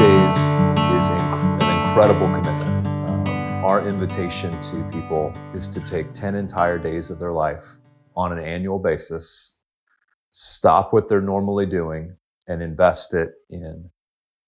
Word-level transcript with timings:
days 0.00 0.32
is 0.32 1.10
inc- 1.10 1.62
an 1.62 1.86
incredible 1.86 2.26
commitment. 2.30 2.86
Um, 3.06 3.28
our 3.62 3.86
invitation 3.86 4.58
to 4.62 4.82
people 4.84 5.34
is 5.52 5.68
to 5.68 5.78
take 5.78 6.14
10 6.14 6.36
entire 6.36 6.78
days 6.78 7.10
of 7.10 7.20
their 7.20 7.32
life 7.32 7.76
on 8.16 8.32
an 8.32 8.42
annual 8.42 8.78
basis, 8.78 9.58
stop 10.30 10.94
what 10.94 11.06
they're 11.06 11.20
normally 11.20 11.66
doing, 11.66 12.16
and 12.48 12.62
invest 12.62 13.12
it 13.12 13.32
in 13.50 13.90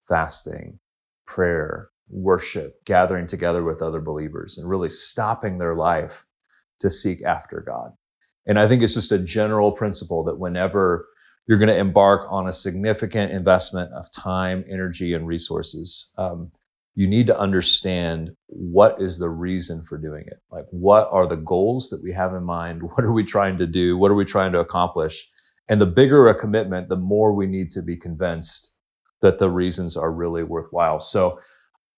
fasting, 0.07 0.79
prayer, 1.27 1.89
worship, 2.09 2.83
gathering 2.83 3.27
together 3.27 3.63
with 3.63 3.83
other 3.83 4.01
believers, 4.01 4.57
and 4.57 4.67
really 4.67 4.89
stopping 4.89 5.59
their 5.59 5.75
life 5.75 6.25
to 6.79 6.89
seek 6.89 7.21
after 7.21 7.61
God. 7.61 7.91
And 8.47 8.57
I 8.57 8.67
think 8.67 8.81
it's 8.81 8.95
just 8.95 9.11
a 9.11 9.19
general 9.19 9.71
principle 9.71 10.23
that 10.23 10.39
whenever 10.39 11.09
you're 11.47 11.57
going 11.57 11.69
to 11.69 11.77
embark 11.77 12.25
on 12.29 12.47
a 12.47 12.53
significant 12.53 13.31
investment 13.31 13.91
of 13.93 14.11
time, 14.11 14.63
energy, 14.67 15.13
and 15.13 15.27
resources. 15.27 16.13
Um, 16.17 16.51
you 16.95 17.07
need 17.07 17.27
to 17.27 17.39
understand 17.39 18.35
what 18.47 19.01
is 19.01 19.17
the 19.17 19.29
reason 19.29 19.83
for 19.83 19.97
doing 19.97 20.25
it. 20.27 20.39
Like, 20.51 20.65
what 20.69 21.09
are 21.11 21.27
the 21.27 21.37
goals 21.37 21.89
that 21.89 22.03
we 22.03 22.11
have 22.13 22.33
in 22.33 22.43
mind? 22.43 22.81
What 22.95 23.03
are 23.03 23.11
we 23.11 23.23
trying 23.23 23.57
to 23.57 23.67
do? 23.67 23.97
What 23.97 24.11
are 24.11 24.15
we 24.15 24.25
trying 24.25 24.51
to 24.53 24.59
accomplish? 24.59 25.29
And 25.69 25.81
the 25.81 25.85
bigger 25.85 26.27
a 26.27 26.35
commitment, 26.35 26.89
the 26.89 26.97
more 26.97 27.33
we 27.33 27.47
need 27.47 27.71
to 27.71 27.81
be 27.81 27.97
convinced 27.97 28.75
that 29.21 29.39
the 29.39 29.49
reasons 29.49 29.97
are 29.97 30.11
really 30.11 30.43
worthwhile. 30.43 30.99
So, 30.99 31.39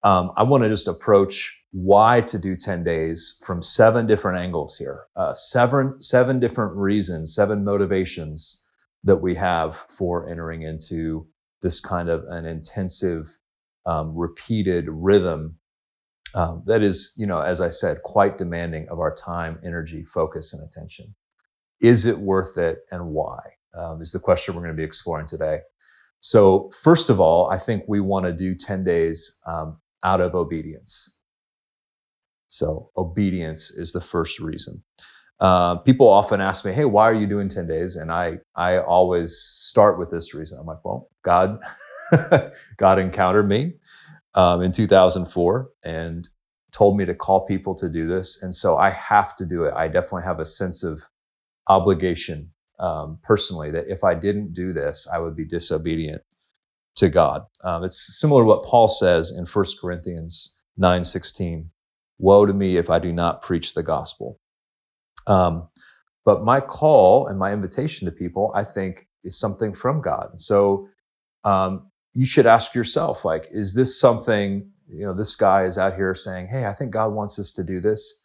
um, 0.03 0.31
I 0.37 0.43
want 0.43 0.63
to 0.63 0.69
just 0.69 0.87
approach 0.87 1.63
why 1.71 2.21
to 2.21 2.37
do 2.37 2.55
10 2.55 2.83
days 2.83 3.41
from 3.43 3.61
seven 3.61 4.05
different 4.05 4.37
angles 4.37 4.77
here, 4.77 5.05
uh, 5.15 5.33
seven, 5.33 5.99
seven 5.99 6.39
different 6.39 6.75
reasons, 6.75 7.33
seven 7.33 7.63
motivations 7.63 8.64
that 9.05 9.17
we 9.17 9.35
have 9.35 9.75
for 9.75 10.29
entering 10.29 10.63
into 10.63 11.27
this 11.61 11.79
kind 11.79 12.09
of 12.09 12.25
an 12.29 12.45
intensive, 12.45 13.37
um, 13.85 14.13
repeated 14.15 14.87
rhythm 14.89 15.57
um, 16.35 16.63
that 16.65 16.83
is, 16.83 17.13
you 17.15 17.25
know, 17.25 17.39
as 17.39 17.61
I 17.61 17.69
said, 17.69 18.03
quite 18.03 18.37
demanding 18.37 18.87
of 18.89 18.99
our 18.99 19.15
time, 19.15 19.57
energy, 19.63 20.03
focus, 20.03 20.53
and 20.53 20.61
attention. 20.61 21.15
Is 21.79 22.05
it 22.05 22.17
worth 22.19 22.57
it, 22.57 22.79
and 22.91 23.07
why? 23.07 23.39
Um, 23.73 24.01
is 24.01 24.11
the 24.11 24.19
question 24.19 24.53
we're 24.53 24.61
going 24.61 24.75
to 24.75 24.77
be 24.77 24.83
exploring 24.83 25.27
today. 25.27 25.59
So, 26.19 26.71
first 26.81 27.09
of 27.09 27.21
all, 27.21 27.49
I 27.49 27.57
think 27.57 27.83
we 27.87 28.01
want 28.01 28.25
to 28.25 28.33
do 28.33 28.53
10 28.53 28.83
days 28.83 29.39
um, 29.47 29.79
out 30.03 30.19
of 30.19 30.35
obedience. 30.35 31.17
So, 32.49 32.91
obedience 32.97 33.71
is 33.71 33.93
the 33.93 34.01
first 34.01 34.39
reason. 34.39 34.83
Uh, 35.39 35.75
people 35.77 36.07
often 36.09 36.41
ask 36.41 36.65
me, 36.65 36.71
"Hey, 36.73 36.85
why 36.85 37.03
are 37.03 37.13
you 37.13 37.27
doing 37.27 37.49
ten 37.49 37.67
days?" 37.67 37.95
And 37.95 38.11
I 38.11 38.39
I 38.55 38.79
always 38.79 39.37
start 39.37 39.99
with 39.99 40.09
this 40.09 40.33
reason. 40.33 40.57
I'm 40.59 40.65
like, 40.65 40.83
"Well, 40.85 41.09
God 41.23 41.59
God 42.77 42.99
encountered 42.99 43.49
me 43.49 43.73
um, 44.35 44.61
in 44.61 44.71
2004 44.71 45.69
and 45.83 46.29
told 46.71 46.97
me 46.97 47.05
to 47.05 47.15
call 47.15 47.45
people 47.45 47.75
to 47.75 47.89
do 47.89 48.07
this, 48.07 48.41
and 48.43 48.53
so 48.55 48.77
I 48.77 48.91
have 48.91 49.35
to 49.37 49.45
do 49.45 49.65
it. 49.65 49.73
I 49.75 49.87
definitely 49.87 50.23
have 50.23 50.39
a 50.39 50.45
sense 50.45 50.83
of 50.83 51.03
obligation 51.67 52.51
um, 52.79 53.19
personally 53.23 53.71
that 53.71 53.87
if 53.87 54.03
I 54.03 54.15
didn't 54.15 54.53
do 54.53 54.73
this, 54.73 55.07
I 55.13 55.19
would 55.19 55.35
be 55.35 55.45
disobedient 55.45 56.21
to 56.95 57.09
God. 57.09 57.43
Um, 57.63 57.83
it's 57.83 58.19
similar 58.19 58.41
to 58.41 58.45
what 58.45 58.63
Paul 58.63 58.87
says 58.87 59.31
in 59.31 59.45
1 59.45 59.65
Corinthians 59.81 60.57
9:16. 60.79 61.69
Woe 62.19 62.45
to 62.45 62.53
me 62.53 62.77
if 62.77 62.89
I 62.89 62.99
do 62.99 63.11
not 63.11 63.41
preach 63.41 63.73
the 63.73 63.83
gospel. 63.83 64.39
Um, 65.27 65.67
but 66.23 66.43
my 66.43 66.59
call 66.59 67.27
and 67.27 67.37
my 67.37 67.53
invitation 67.53 68.05
to 68.05 68.11
people, 68.11 68.51
I 68.55 68.63
think, 68.63 69.07
is 69.23 69.37
something 69.37 69.73
from 69.73 70.01
God. 70.01 70.39
So 70.39 70.87
um, 71.43 71.91
you 72.13 72.25
should 72.25 72.45
ask 72.45 72.73
yourself, 72.73 73.25
like, 73.25 73.47
is 73.51 73.73
this 73.73 73.99
something, 73.99 74.69
you 74.87 75.05
know, 75.05 75.13
this 75.13 75.35
guy 75.35 75.65
is 75.65 75.77
out 75.77 75.95
here 75.95 76.13
saying, 76.13 76.47
hey, 76.47 76.65
I 76.65 76.73
think 76.73 76.91
God 76.91 77.13
wants 77.13 77.37
us 77.39 77.51
to 77.53 77.63
do 77.63 77.79
this. 77.79 78.23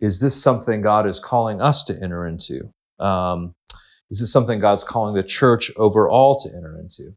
Is 0.00 0.20
this 0.20 0.40
something 0.40 0.82
God 0.82 1.06
is 1.06 1.20
calling 1.20 1.60
us 1.60 1.84
to 1.84 1.94
enter 2.00 2.26
into? 2.26 2.72
Um, 2.98 3.54
is 4.10 4.20
this 4.20 4.32
something 4.32 4.60
God's 4.60 4.84
calling 4.84 5.14
the 5.14 5.22
church 5.22 5.70
overall 5.76 6.38
to 6.40 6.48
enter 6.48 6.78
into? 6.78 7.16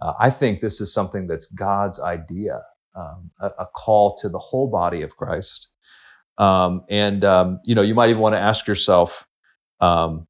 Uh, 0.00 0.12
I 0.20 0.30
think 0.30 0.60
this 0.60 0.80
is 0.80 0.92
something 0.92 1.26
that's 1.26 1.46
God's 1.46 1.98
idea, 1.98 2.62
um, 2.94 3.30
a, 3.40 3.46
a, 3.58 3.66
call 3.66 4.16
to 4.18 4.28
the 4.28 4.38
whole 4.38 4.68
body 4.68 5.02
of 5.02 5.16
Christ. 5.16 5.70
Um, 6.38 6.84
and 6.90 7.24
um, 7.24 7.60
you 7.64 7.74
know, 7.74 7.82
you 7.82 7.94
might 7.94 8.10
even 8.10 8.22
want 8.22 8.34
to 8.34 8.40
ask 8.40 8.66
yourself, 8.66 9.26
um, 9.80 10.26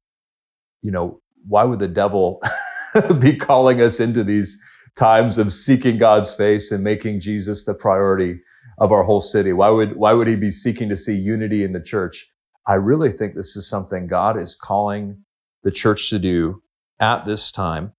you 0.81 0.91
know, 0.91 1.21
why 1.47 1.63
would 1.63 1.79
the 1.79 1.87
devil 1.87 2.41
be 3.19 3.35
calling 3.35 3.81
us 3.81 3.99
into 3.99 4.23
these 4.23 4.61
times 4.95 5.37
of 5.37 5.53
seeking 5.53 5.97
God's 5.97 6.33
face 6.33 6.71
and 6.71 6.83
making 6.83 7.19
Jesus 7.19 7.65
the 7.65 7.73
priority 7.73 8.39
of 8.79 8.91
our 8.91 9.03
whole 9.03 9.21
city? 9.21 9.53
Why 9.53 9.69
would 9.69 9.95
why 9.97 10.13
would 10.13 10.27
he 10.27 10.35
be 10.35 10.51
seeking 10.51 10.89
to 10.89 10.95
see 10.95 11.15
unity 11.15 11.63
in 11.63 11.73
the 11.73 11.81
church? 11.81 12.27
I 12.65 12.75
really 12.75 13.11
think 13.11 13.35
this 13.35 13.55
is 13.55 13.67
something 13.67 14.07
God 14.07 14.37
is 14.37 14.55
calling 14.55 15.23
the 15.63 15.71
church 15.71 16.09
to 16.09 16.19
do 16.19 16.61
at 16.99 17.25
this 17.25 17.51
time. 17.51 17.93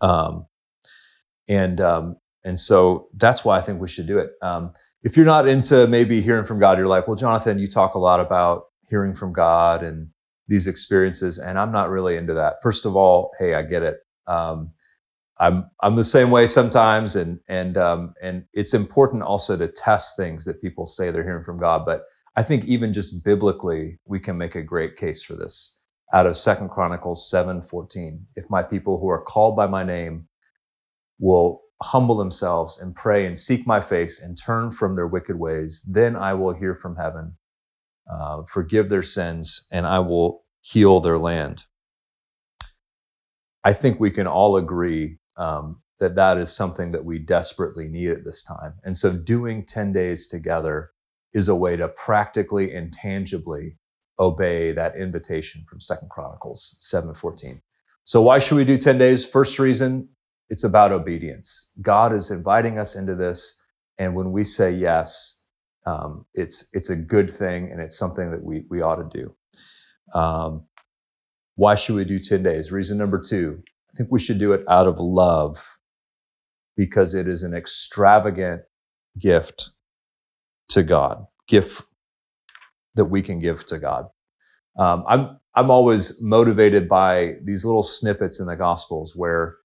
Um, 0.00 0.46
and 1.48 1.80
um, 1.80 2.16
and 2.44 2.58
so 2.58 3.08
that's 3.14 3.44
why 3.44 3.58
I 3.58 3.60
think 3.60 3.80
we 3.80 3.88
should 3.88 4.06
do 4.06 4.18
it. 4.18 4.30
Um, 4.42 4.72
if 5.02 5.16
you're 5.16 5.26
not 5.26 5.48
into 5.48 5.86
maybe 5.86 6.20
hearing 6.20 6.44
from 6.44 6.58
God, 6.58 6.78
you're 6.78 6.86
like, 6.86 7.08
well, 7.08 7.16
Jonathan, 7.16 7.58
you 7.58 7.66
talk 7.66 7.94
a 7.94 7.98
lot 7.98 8.20
about 8.20 8.64
hearing 8.88 9.14
from 9.14 9.32
God 9.32 9.82
and 9.82 10.08
these 10.48 10.66
experiences, 10.66 11.38
and 11.38 11.58
I'm 11.58 11.72
not 11.72 11.90
really 11.90 12.16
into 12.16 12.34
that. 12.34 12.56
First 12.62 12.84
of 12.84 12.96
all, 12.96 13.30
hey, 13.38 13.54
I 13.54 13.62
get 13.62 13.82
it. 13.82 13.98
Um, 14.26 14.72
I'm 15.38 15.70
I'm 15.80 15.96
the 15.96 16.04
same 16.04 16.30
way 16.30 16.46
sometimes, 16.46 17.16
and 17.16 17.40
and 17.48 17.78
um, 17.78 18.14
and 18.20 18.44
it's 18.52 18.74
important 18.74 19.22
also 19.22 19.56
to 19.56 19.68
test 19.68 20.16
things 20.16 20.44
that 20.44 20.60
people 20.60 20.86
say 20.86 21.10
they're 21.10 21.24
hearing 21.24 21.44
from 21.44 21.58
God. 21.58 21.86
But 21.86 22.02
I 22.36 22.42
think 22.42 22.64
even 22.66 22.92
just 22.92 23.24
biblically, 23.24 23.98
we 24.04 24.20
can 24.20 24.36
make 24.36 24.54
a 24.54 24.62
great 24.62 24.96
case 24.96 25.22
for 25.22 25.34
this. 25.34 25.80
Out 26.12 26.26
of 26.26 26.36
Second 26.36 26.68
Chronicles 26.68 27.30
seven 27.30 27.62
fourteen, 27.62 28.26
if 28.36 28.50
my 28.50 28.62
people 28.62 28.98
who 28.98 29.08
are 29.08 29.22
called 29.22 29.56
by 29.56 29.66
my 29.66 29.84
name 29.84 30.28
will 31.20 31.62
humble 31.82 32.16
themselves 32.16 32.78
and 32.78 32.94
pray 32.94 33.26
and 33.26 33.36
seek 33.36 33.66
my 33.66 33.80
face 33.80 34.20
and 34.20 34.36
turn 34.36 34.70
from 34.70 34.94
their 34.94 35.06
wicked 35.06 35.38
ways, 35.38 35.82
then 35.82 36.16
I 36.16 36.34
will 36.34 36.52
hear 36.52 36.74
from 36.74 36.96
heaven, 36.96 37.36
uh, 38.10 38.42
forgive 38.42 38.88
their 38.88 39.02
sins, 39.02 39.66
and 39.72 39.86
I 39.86 40.00
will 40.00 40.44
heal 40.60 41.00
their 41.00 41.18
land. 41.18 41.64
I 43.64 43.72
think 43.72 43.98
we 44.00 44.10
can 44.10 44.26
all 44.26 44.56
agree 44.56 45.18
um, 45.36 45.82
that 45.98 46.14
that 46.16 46.38
is 46.38 46.54
something 46.54 46.92
that 46.92 47.04
we 47.04 47.18
desperately 47.18 47.88
need 47.88 48.10
at 48.10 48.24
this 48.24 48.42
time. 48.42 48.74
And 48.84 48.96
so 48.96 49.12
doing 49.12 49.64
10 49.64 49.92
days 49.92 50.26
together 50.26 50.90
is 51.32 51.48
a 51.48 51.54
way 51.54 51.76
to 51.76 51.88
practically 51.88 52.74
and 52.74 52.92
tangibly 52.92 53.76
obey 54.18 54.72
that 54.72 54.96
invitation 54.96 55.64
from 55.68 55.80
Second 55.80 56.10
Chronicles 56.10 56.76
7:14. 56.78 57.62
So 58.04 58.20
why 58.22 58.38
should 58.38 58.56
we 58.56 58.64
do 58.64 58.76
10 58.76 58.98
days? 58.98 59.24
First 59.24 59.58
reason, 59.58 60.08
it's 60.50 60.64
about 60.64 60.92
obedience. 60.92 61.72
God 61.80 62.12
is 62.12 62.30
inviting 62.30 62.78
us 62.78 62.96
into 62.96 63.14
this, 63.14 63.64
and 63.98 64.14
when 64.14 64.32
we 64.32 64.44
say 64.44 64.72
yes, 64.72 65.44
um, 65.86 66.26
it's 66.34 66.68
it's 66.74 66.90
a 66.90 66.96
good 66.96 67.30
thing, 67.30 67.70
and 67.72 67.80
it's 67.80 67.96
something 67.96 68.30
that 68.32 68.42
we 68.44 68.64
we 68.70 68.82
ought 68.82 68.96
to 68.96 69.18
do. 69.18 69.34
Um, 70.18 70.66
why 71.56 71.74
should 71.76 71.96
we 71.96 72.04
do 72.04 72.18
ten 72.18 72.42
days? 72.42 72.72
Reason 72.72 72.98
number 72.98 73.20
two: 73.20 73.62
I 73.90 73.96
think 73.96 74.10
we 74.12 74.18
should 74.20 74.38
do 74.38 74.52
it 74.52 74.62
out 74.68 74.86
of 74.86 74.98
love, 74.98 75.78
because 76.76 77.14
it 77.14 77.28
is 77.28 77.42
an 77.42 77.54
extravagant 77.54 78.62
gift 79.18 79.70
to 80.70 80.82
God, 80.82 81.26
gift 81.48 81.82
that 82.96 83.06
we 83.06 83.22
can 83.22 83.38
give 83.38 83.64
to 83.66 83.78
God. 83.78 84.06
Um, 84.78 85.04
I'm 85.08 85.38
I'm 85.54 85.70
always 85.70 86.20
motivated 86.22 86.88
by 86.88 87.34
these 87.44 87.64
little 87.64 87.82
snippets 87.82 88.40
in 88.40 88.46
the 88.46 88.56
Gospels 88.56 89.14
where 89.16 89.56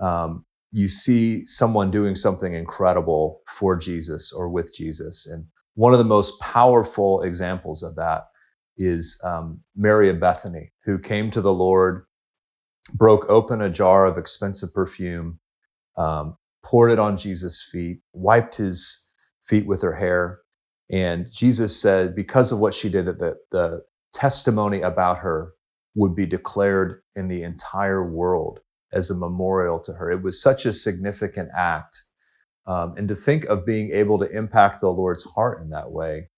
um, 0.00 0.44
you 0.72 0.88
see 0.88 1.46
someone 1.46 1.90
doing 1.90 2.14
something 2.14 2.54
incredible 2.54 3.42
for 3.46 3.76
Jesus 3.76 4.32
or 4.32 4.48
with 4.48 4.74
Jesus. 4.74 5.26
And 5.26 5.46
one 5.74 5.92
of 5.92 5.98
the 5.98 6.04
most 6.04 6.40
powerful 6.40 7.22
examples 7.22 7.82
of 7.82 7.94
that 7.96 8.24
is 8.76 9.20
um, 9.22 9.60
Mary 9.76 10.10
of 10.10 10.18
Bethany, 10.18 10.72
who 10.84 10.98
came 10.98 11.30
to 11.30 11.40
the 11.40 11.52
Lord, 11.52 12.06
broke 12.92 13.24
open 13.28 13.62
a 13.62 13.70
jar 13.70 14.04
of 14.04 14.18
expensive 14.18 14.74
perfume, 14.74 15.38
um, 15.96 16.36
poured 16.64 16.90
it 16.90 16.98
on 16.98 17.16
Jesus' 17.16 17.66
feet, 17.70 18.00
wiped 18.12 18.56
his 18.56 19.08
feet 19.42 19.66
with 19.66 19.80
her 19.82 19.94
hair. 19.94 20.40
And 20.90 21.30
Jesus 21.30 21.80
said, 21.80 22.16
because 22.16 22.52
of 22.52 22.58
what 22.58 22.74
she 22.74 22.88
did, 22.88 23.06
that 23.06 23.18
the, 23.18 23.36
the 23.50 23.82
testimony 24.12 24.80
about 24.80 25.18
her 25.18 25.52
would 25.94 26.14
be 26.14 26.26
declared 26.26 27.02
in 27.14 27.28
the 27.28 27.42
entire 27.42 28.04
world 28.04 28.60
as 28.94 29.10
a 29.10 29.16
memorial 29.16 29.80
to 29.80 29.92
her. 29.92 30.10
It 30.10 30.22
was 30.22 30.40
such 30.40 30.64
a 30.66 30.72
significant 30.72 31.50
act. 31.56 32.04
Um, 32.66 32.94
and 32.96 33.08
to 33.08 33.14
think 33.14 33.44
of 33.46 33.66
being 33.66 33.90
able 33.90 34.18
to 34.20 34.30
impact 34.30 34.80
the 34.80 34.88
Lord's 34.88 35.24
heart 35.24 35.60
in 35.60 35.70
that 35.70 35.90
way, 35.90 36.30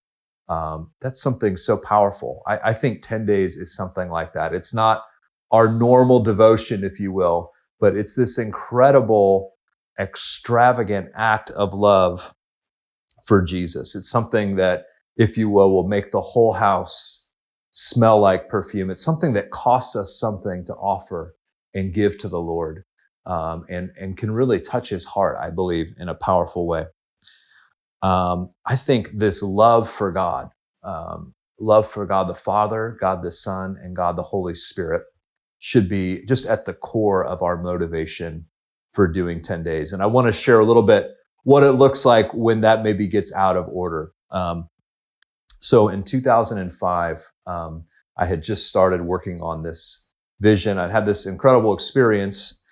um, 0.48 0.90
that's 1.00 1.20
something 1.20 1.56
so 1.56 1.76
powerful. 1.76 2.42
I, 2.46 2.58
I 2.66 2.72
think 2.72 3.02
10 3.02 3.26
days 3.26 3.56
is 3.56 3.74
something 3.74 4.10
like 4.10 4.32
that. 4.32 4.54
It's 4.54 4.74
not 4.74 5.02
our 5.52 5.72
normal 5.72 6.20
devotion, 6.20 6.84
if 6.84 6.98
you 6.98 7.12
will, 7.12 7.52
but 7.78 7.96
it's 7.96 8.16
this 8.16 8.38
incredible 8.38 9.52
extravagant 9.98 11.10
act 11.14 11.50
of 11.50 11.74
love 11.74 12.32
for 13.24 13.42
Jesus. 13.42 13.94
It's 13.94 14.10
something 14.10 14.56
that, 14.56 14.84
if 15.16 15.36
you 15.36 15.48
will, 15.48 15.72
will 15.72 15.88
make 15.88 16.10
the 16.10 16.20
whole 16.20 16.52
house 16.52 17.30
smell 17.70 18.20
like 18.20 18.48
perfume. 18.48 18.90
It's 18.90 19.04
something 19.04 19.32
that 19.34 19.50
costs 19.50 19.96
us 19.96 20.18
something 20.18 20.64
to 20.66 20.74
offer 20.74 21.35
and 21.76 21.92
give 21.92 22.18
to 22.18 22.28
the 22.28 22.40
Lord 22.40 22.84
um, 23.26 23.64
and, 23.68 23.90
and 24.00 24.16
can 24.16 24.30
really 24.30 24.60
touch 24.60 24.88
his 24.88 25.04
heart, 25.04 25.36
I 25.40 25.50
believe, 25.50 25.92
in 25.98 26.08
a 26.08 26.14
powerful 26.14 26.66
way. 26.66 26.86
Um, 28.02 28.50
I 28.64 28.76
think 28.76 29.10
this 29.12 29.42
love 29.42 29.88
for 29.88 30.10
God, 30.10 30.50
um, 30.82 31.34
love 31.60 31.86
for 31.86 32.06
God 32.06 32.28
the 32.28 32.34
Father, 32.34 32.96
God 33.00 33.22
the 33.22 33.30
Son, 33.30 33.76
and 33.82 33.94
God 33.94 34.16
the 34.16 34.22
Holy 34.22 34.54
Spirit 34.54 35.02
should 35.58 35.88
be 35.88 36.24
just 36.26 36.46
at 36.46 36.64
the 36.64 36.74
core 36.74 37.24
of 37.24 37.42
our 37.42 37.60
motivation 37.62 38.46
for 38.90 39.06
doing 39.08 39.42
10 39.42 39.62
days. 39.62 39.92
And 39.92 40.02
I 40.02 40.06
want 40.06 40.26
to 40.28 40.32
share 40.32 40.60
a 40.60 40.64
little 40.64 40.82
bit 40.82 41.10
what 41.44 41.62
it 41.62 41.72
looks 41.72 42.04
like 42.04 42.32
when 42.32 42.62
that 42.62 42.82
maybe 42.82 43.06
gets 43.06 43.32
out 43.34 43.56
of 43.56 43.68
order. 43.68 44.12
Um, 44.30 44.68
so 45.60 45.88
in 45.88 46.04
2005, 46.04 47.32
um, 47.46 47.84
I 48.16 48.26
had 48.26 48.42
just 48.42 48.68
started 48.68 49.02
working 49.02 49.40
on 49.40 49.62
this 49.62 50.05
vision. 50.40 50.78
I'd 50.78 50.90
had 50.90 51.06
this 51.06 51.26
incredible 51.26 51.72
experience. 51.72 52.62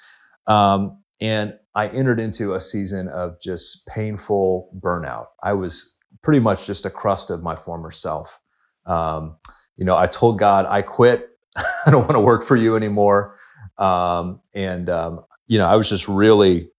Um, 0.46 1.02
and 1.20 1.55
I 1.75 1.88
entered 1.88 2.20
into 2.20 2.55
a 2.55 2.61
season 2.61 3.08
of 3.08 3.40
just 3.40 3.87
painful 3.87 4.70
burnout. 4.78 5.26
I 5.43 5.55
was 5.55 5.96
pretty 6.22 6.40
much 6.40 6.66
just 6.66 6.87
a 6.87 6.90
crust 6.90 7.31
of 7.31 7.43
my 7.43 7.56
former 7.56 7.90
self. 7.90 8.38
Um, 8.87 9.37
you 9.76 9.84
know, 9.84 9.96
I 9.96 10.06
told 10.06 10.38
God, 10.38 10.66
I 10.66 10.82
quit. 10.82 11.31
I 11.56 11.90
don't 11.90 12.02
want 12.02 12.12
to 12.12 12.20
work 12.20 12.43
for 12.43 12.56
you 12.56 12.76
anymore. 12.76 13.37
Um, 13.78 14.40
and, 14.55 14.88
um, 14.88 15.25
you 15.46 15.58
know, 15.58 15.66
I 15.66 15.76
was 15.76 15.88
just 15.88 16.08
really 16.08 16.70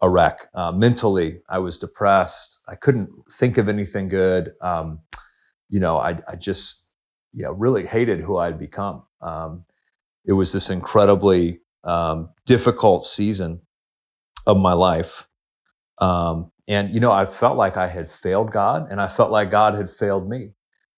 a 0.00 0.08
wreck. 0.08 0.48
Uh, 0.54 0.72
mentally, 0.72 1.40
I 1.48 1.58
was 1.58 1.78
depressed. 1.78 2.60
I 2.68 2.74
couldn't 2.74 3.10
think 3.32 3.58
of 3.58 3.68
anything 3.68 4.08
good. 4.08 4.52
Um, 4.60 5.00
you 5.68 5.80
know, 5.80 5.98
I, 5.98 6.20
I, 6.28 6.36
just, 6.36 6.90
you 7.32 7.42
know, 7.42 7.52
really 7.52 7.86
hated 7.86 8.20
who 8.20 8.36
I'd 8.36 8.58
become. 8.58 9.02
Um, 9.20 9.64
it 10.24 10.32
was 10.32 10.52
this 10.52 10.70
incredibly 10.70 11.60
um, 11.84 12.30
difficult 12.46 13.04
season 13.04 13.60
of 14.46 14.56
my 14.56 14.72
life. 14.72 15.28
Um, 15.98 16.50
and, 16.66 16.92
you 16.94 17.00
know, 17.00 17.12
I 17.12 17.26
felt 17.26 17.56
like 17.56 17.76
I 17.76 17.88
had 17.88 18.10
failed 18.10 18.50
God 18.50 18.90
and 18.90 19.00
I 19.00 19.08
felt 19.08 19.30
like 19.30 19.50
God 19.50 19.74
had 19.74 19.90
failed 19.90 20.28
me. 20.28 20.52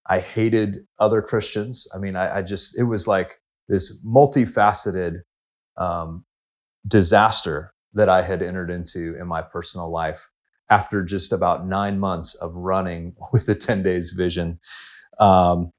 I 0.09 0.21
hated 0.21 0.81
other 0.99 1.21
Christians. 1.21 1.89
I 1.93 1.99
mean, 1.99 2.15
I, 2.15 2.39
I 2.39 2.43
just, 2.43 2.79
it 2.79 2.85
was 2.85 3.09
like 3.09 3.41
this 3.69 4.05
multifaceted 4.07 5.23
um, 5.77 6.25
disaster 6.87 7.75
that 7.95 8.09
I 8.09 8.23
had 8.23 8.43
entered 8.43 8.71
into 8.71 9.17
in 9.21 9.27
my 9.27 9.43
personal 9.43 9.91
life 9.91 10.29
after 10.71 11.03
just 11.03 11.33
about 11.33 11.67
nine 11.67 11.99
months 11.99 12.35
of 12.35 12.55
running 12.55 13.15
with 13.33 13.47
the 13.47 13.55
10 13.55 13.83
days 13.83 14.11
vision. 14.11 14.61
Um, 15.19 15.73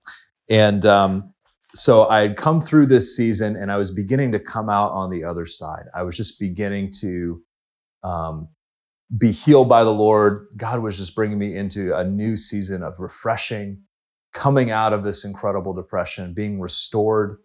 and 0.50 0.86
um, 0.86 1.34
so 1.76 2.08
I 2.08 2.22
had 2.22 2.38
come 2.38 2.62
through 2.62 2.88
this 2.88 3.16
season 3.16 3.56
and 3.56 3.72
I 3.72 3.78
was 3.78 3.92
beginning 3.92 4.32
to 4.32 4.40
come 4.40 4.70
out 4.70 4.92
on 4.92 5.10
the 5.10 5.24
other 5.24 5.46
side. 5.46 5.86
I 5.94 6.04
was 6.04 6.16
just 6.16 6.40
beginning 6.40 6.92
to 7.02 7.42
um, 8.04 8.48
be 9.18 9.32
healed 9.32 9.70
by 9.70 9.84
the 9.84 9.94
Lord. 9.94 10.48
God 10.58 10.80
was 10.80 10.98
just 10.98 11.16
bringing 11.16 11.38
me 11.38 11.56
into 11.56 11.96
a 11.96 12.04
new 12.04 12.38
season 12.38 12.84
of 12.84 13.00
refreshing, 13.00 13.82
coming 14.34 14.72
out 14.72 14.94
of 14.94 15.04
this 15.04 15.26
incredible 15.26 15.74
depression, 15.74 16.34
being 16.34 16.60
restored, 16.60 17.38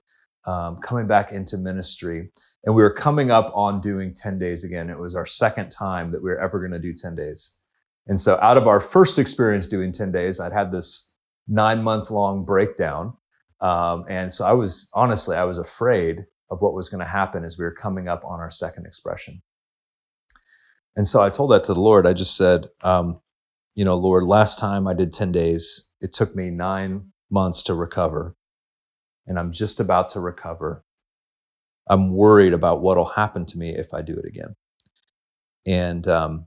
um, 0.47 0.79
coming 0.79 1.07
back 1.07 1.33
into 1.33 1.57
ministry. 1.57 2.31
And 2.65 2.75
we 2.75 2.83
were 2.83 2.93
coming 2.93 3.31
up 3.31 3.51
on 3.55 3.81
doing 3.81 4.15
10 4.15 4.39
days 4.39 4.65
again. 4.65 4.89
It 4.89 4.99
was 4.99 5.15
our 5.15 5.27
second 5.27 5.71
time 5.71 6.13
that 6.13 6.23
we 6.23 6.31
were 6.31 6.39
ever 6.39 6.59
going 6.59 6.73
to 6.73 6.79
do 6.79 6.95
10 6.95 7.15
days. 7.15 7.59
And 8.07 8.19
so, 8.19 8.39
out 8.43 8.57
of 8.57 8.67
our 8.67 8.81
first 8.81 9.19
experience 9.19 9.67
doing 9.67 9.93
10 9.93 10.11
days, 10.11 10.41
I'd 10.41 10.53
had 10.53 10.73
this 10.73 11.15
nine 11.47 11.83
month 11.83 12.11
long 12.11 12.45
breakdown. 12.45 13.15
Um, 13.63 14.05
and 14.09 14.31
so, 14.33 14.45
I 14.45 14.53
was 14.53 14.91
honestly, 14.93 15.37
I 15.37 15.45
was 15.45 15.59
afraid 15.59 16.25
of 16.51 16.61
what 16.61 16.75
was 16.75 16.91
going 16.91 17.01
to 17.01 17.07
happen 17.11 17.45
as 17.45 17.57
we 17.59 17.65
were 17.65 17.73
coming 17.75 18.09
up 18.09 18.25
on 18.25 18.41
our 18.41 18.51
second 18.51 18.87
expression. 18.87 19.43
And 20.97 21.07
so 21.07 21.23
I 21.23 21.31
told 21.31 21.53
that 21.53 21.65
to 21.65 21.75
the 21.75 21.81
Lord. 21.81 22.07
I 22.07 22.13
just 22.13 22.37
said, 22.37 22.69
um, 22.83 23.21
you 23.75 23.85
know, 23.85 23.97
Lord, 23.97 24.25
last 24.25 24.59
time 24.59 24.87
I 24.87 24.95
did 24.95 25.13
10 25.13 25.33
days, 25.33 25.91
it 26.01 26.13
took 26.13 26.37
me 26.37 26.51
nine 26.51 27.13
months 27.31 27.63
to 27.65 27.75
recover. 27.75 28.37
And 29.27 29.39
I'm 29.39 29.53
just 29.53 29.81
about 29.81 30.11
to 30.11 30.21
recover. 30.21 30.85
I'm 31.89 32.13
worried 32.15 32.53
about 32.53 32.83
what'll 32.83 33.07
happen 33.07 33.47
to 33.47 33.59
me 33.59 33.71
if 33.71 33.95
I 33.95 34.03
do 34.03 34.15
it 34.17 34.27
again. 34.27 34.57
And 35.67 36.07
um, 36.07 36.47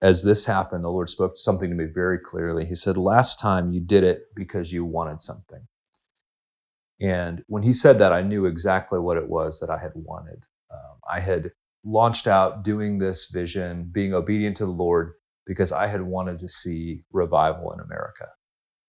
as 0.00 0.24
this 0.24 0.46
happened, 0.46 0.84
the 0.84 0.90
Lord 0.90 1.08
spoke 1.10 1.36
something 1.36 1.68
to 1.68 1.76
me 1.76 1.84
very 1.92 2.18
clearly. 2.18 2.64
He 2.64 2.74
said, 2.74 2.96
Last 2.96 3.38
time 3.38 3.72
you 3.72 3.80
did 3.80 4.04
it 4.04 4.22
because 4.34 4.72
you 4.72 4.84
wanted 4.84 5.20
something. 5.20 5.66
And 7.02 7.42
when 7.48 7.64
he 7.64 7.72
said 7.72 7.98
that, 7.98 8.12
I 8.12 8.22
knew 8.22 8.46
exactly 8.46 9.00
what 9.00 9.16
it 9.16 9.28
was 9.28 9.58
that 9.60 9.70
I 9.70 9.78
had 9.78 9.92
wanted. 9.94 10.44
Um, 10.70 10.98
I 11.10 11.18
had 11.18 11.50
launched 11.84 12.28
out 12.28 12.62
doing 12.62 12.98
this 12.98 13.28
vision, 13.30 13.88
being 13.90 14.14
obedient 14.14 14.56
to 14.58 14.64
the 14.64 14.70
Lord, 14.70 15.14
because 15.44 15.72
I 15.72 15.88
had 15.88 16.02
wanted 16.02 16.38
to 16.38 16.48
see 16.48 17.02
revival 17.12 17.72
in 17.72 17.80
America. 17.80 18.28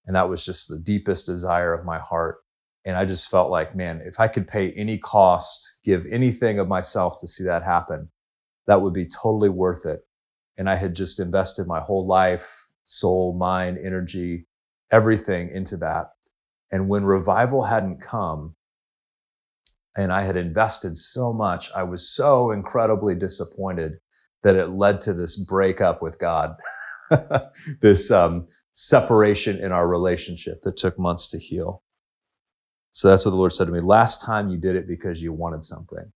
And 0.05 0.15
that 0.15 0.29
was 0.29 0.45
just 0.45 0.67
the 0.67 0.77
deepest 0.77 1.25
desire 1.25 1.73
of 1.73 1.85
my 1.85 1.97
heart. 1.97 2.37
And 2.85 2.95
I 2.95 3.05
just 3.05 3.31
felt 3.31 3.49
like, 3.49 3.75
man, 3.75 4.01
if 4.05 4.19
I 4.19 4.27
could 4.27 4.47
pay 4.47 4.71
any 4.73 4.97
cost, 4.99 5.77
give 5.83 6.05
anything 6.05 6.59
of 6.59 6.67
myself 6.67 7.19
to 7.21 7.27
see 7.27 7.45
that 7.45 7.63
happen, 7.63 8.09
that 8.67 8.81
would 8.81 8.93
be 8.93 9.05
totally 9.05 9.49
worth 9.49 9.85
it. 9.85 10.01
And 10.57 10.69
I 10.69 10.75
had 10.75 10.93
just 10.93 11.19
invested 11.19 11.65
my 11.65 11.79
whole 11.79 12.05
life, 12.05 12.67
soul, 12.83 13.35
mind, 13.35 13.79
energy, 13.83 14.45
everything 14.91 15.49
into 15.49 15.77
that. 15.77 16.09
And 16.71 16.89
when 16.89 17.03
revival 17.03 17.63
hadn't 17.63 18.01
come, 18.01 18.55
and 19.95 20.11
I 20.11 20.23
had 20.23 20.37
invested 20.37 20.97
so 20.97 21.33
much. 21.33 21.69
I 21.75 21.83
was 21.83 22.09
so 22.09 22.51
incredibly 22.51 23.15
disappointed 23.15 23.93
that 24.41 24.55
it 24.55 24.69
led 24.69 25.01
to 25.01 25.13
this 25.13 25.35
breakup 25.35 26.01
with 26.01 26.19
God, 26.19 26.55
this 27.81 28.11
um, 28.11 28.47
separation 28.73 29.59
in 29.59 29.71
our 29.71 29.87
relationship 29.87 30.61
that 30.63 30.77
took 30.77 30.97
months 30.97 31.29
to 31.29 31.39
heal. 31.39 31.83
So 32.91 33.09
that's 33.09 33.25
what 33.25 33.31
the 33.31 33.37
Lord 33.37 33.53
said 33.53 33.67
to 33.67 33.73
me. 33.73 33.79
Last 33.79 34.23
time 34.23 34.49
you 34.49 34.57
did 34.57 34.75
it 34.75 34.87
because 34.87 35.21
you 35.21 35.33
wanted 35.33 35.63
something. 35.63 36.11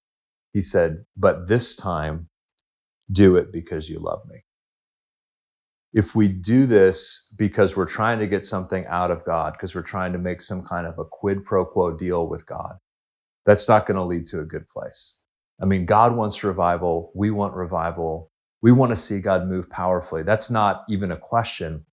He 0.54 0.62
said, 0.62 1.06
but 1.16 1.48
this 1.48 1.76
time, 1.76 2.30
do 3.12 3.38
it 3.38 3.54
because 3.54 3.90
you 3.90 4.00
love 4.00 4.22
me. 4.28 4.44
If 5.98 6.16
we 6.16 6.28
do 6.28 6.68
this 6.68 7.34
because 7.38 7.76
we're 7.76 7.88
trying 7.88 8.20
to 8.20 8.28
get 8.28 8.46
something 8.46 8.86
out 8.86 9.10
of 9.10 9.26
God, 9.26 9.54
because 9.54 9.74
we're 9.74 9.82
trying 9.82 10.14
to 10.14 10.20
make 10.20 10.42
some 10.42 10.62
kind 10.62 10.86
of 10.86 11.00
a 11.00 11.04
quid 11.04 11.44
pro 11.44 11.66
quo 11.66 11.98
deal 11.98 12.28
with 12.28 12.46
God, 12.46 12.78
that's 13.48 13.68
not 13.68 13.88
going 13.88 13.98
to 13.98 14.04
lead 14.04 14.28
to 14.28 14.42
a 14.42 14.46
good 14.46 14.68
place. 14.70 15.24
I 15.60 15.66
mean, 15.66 15.88
God 15.88 16.16
wants 16.16 16.44
revival. 16.44 17.12
We 17.16 17.32
want 17.32 17.56
revival. 17.56 18.32
We 18.62 18.72
want 18.72 18.92
to 18.92 18.96
see 18.96 19.20
God 19.22 19.48
move 19.48 19.72
powerfully. 19.72 20.22
That's 20.22 20.52
not 20.52 20.84
even 20.88 21.12
a 21.12 21.18
question. 21.18 21.84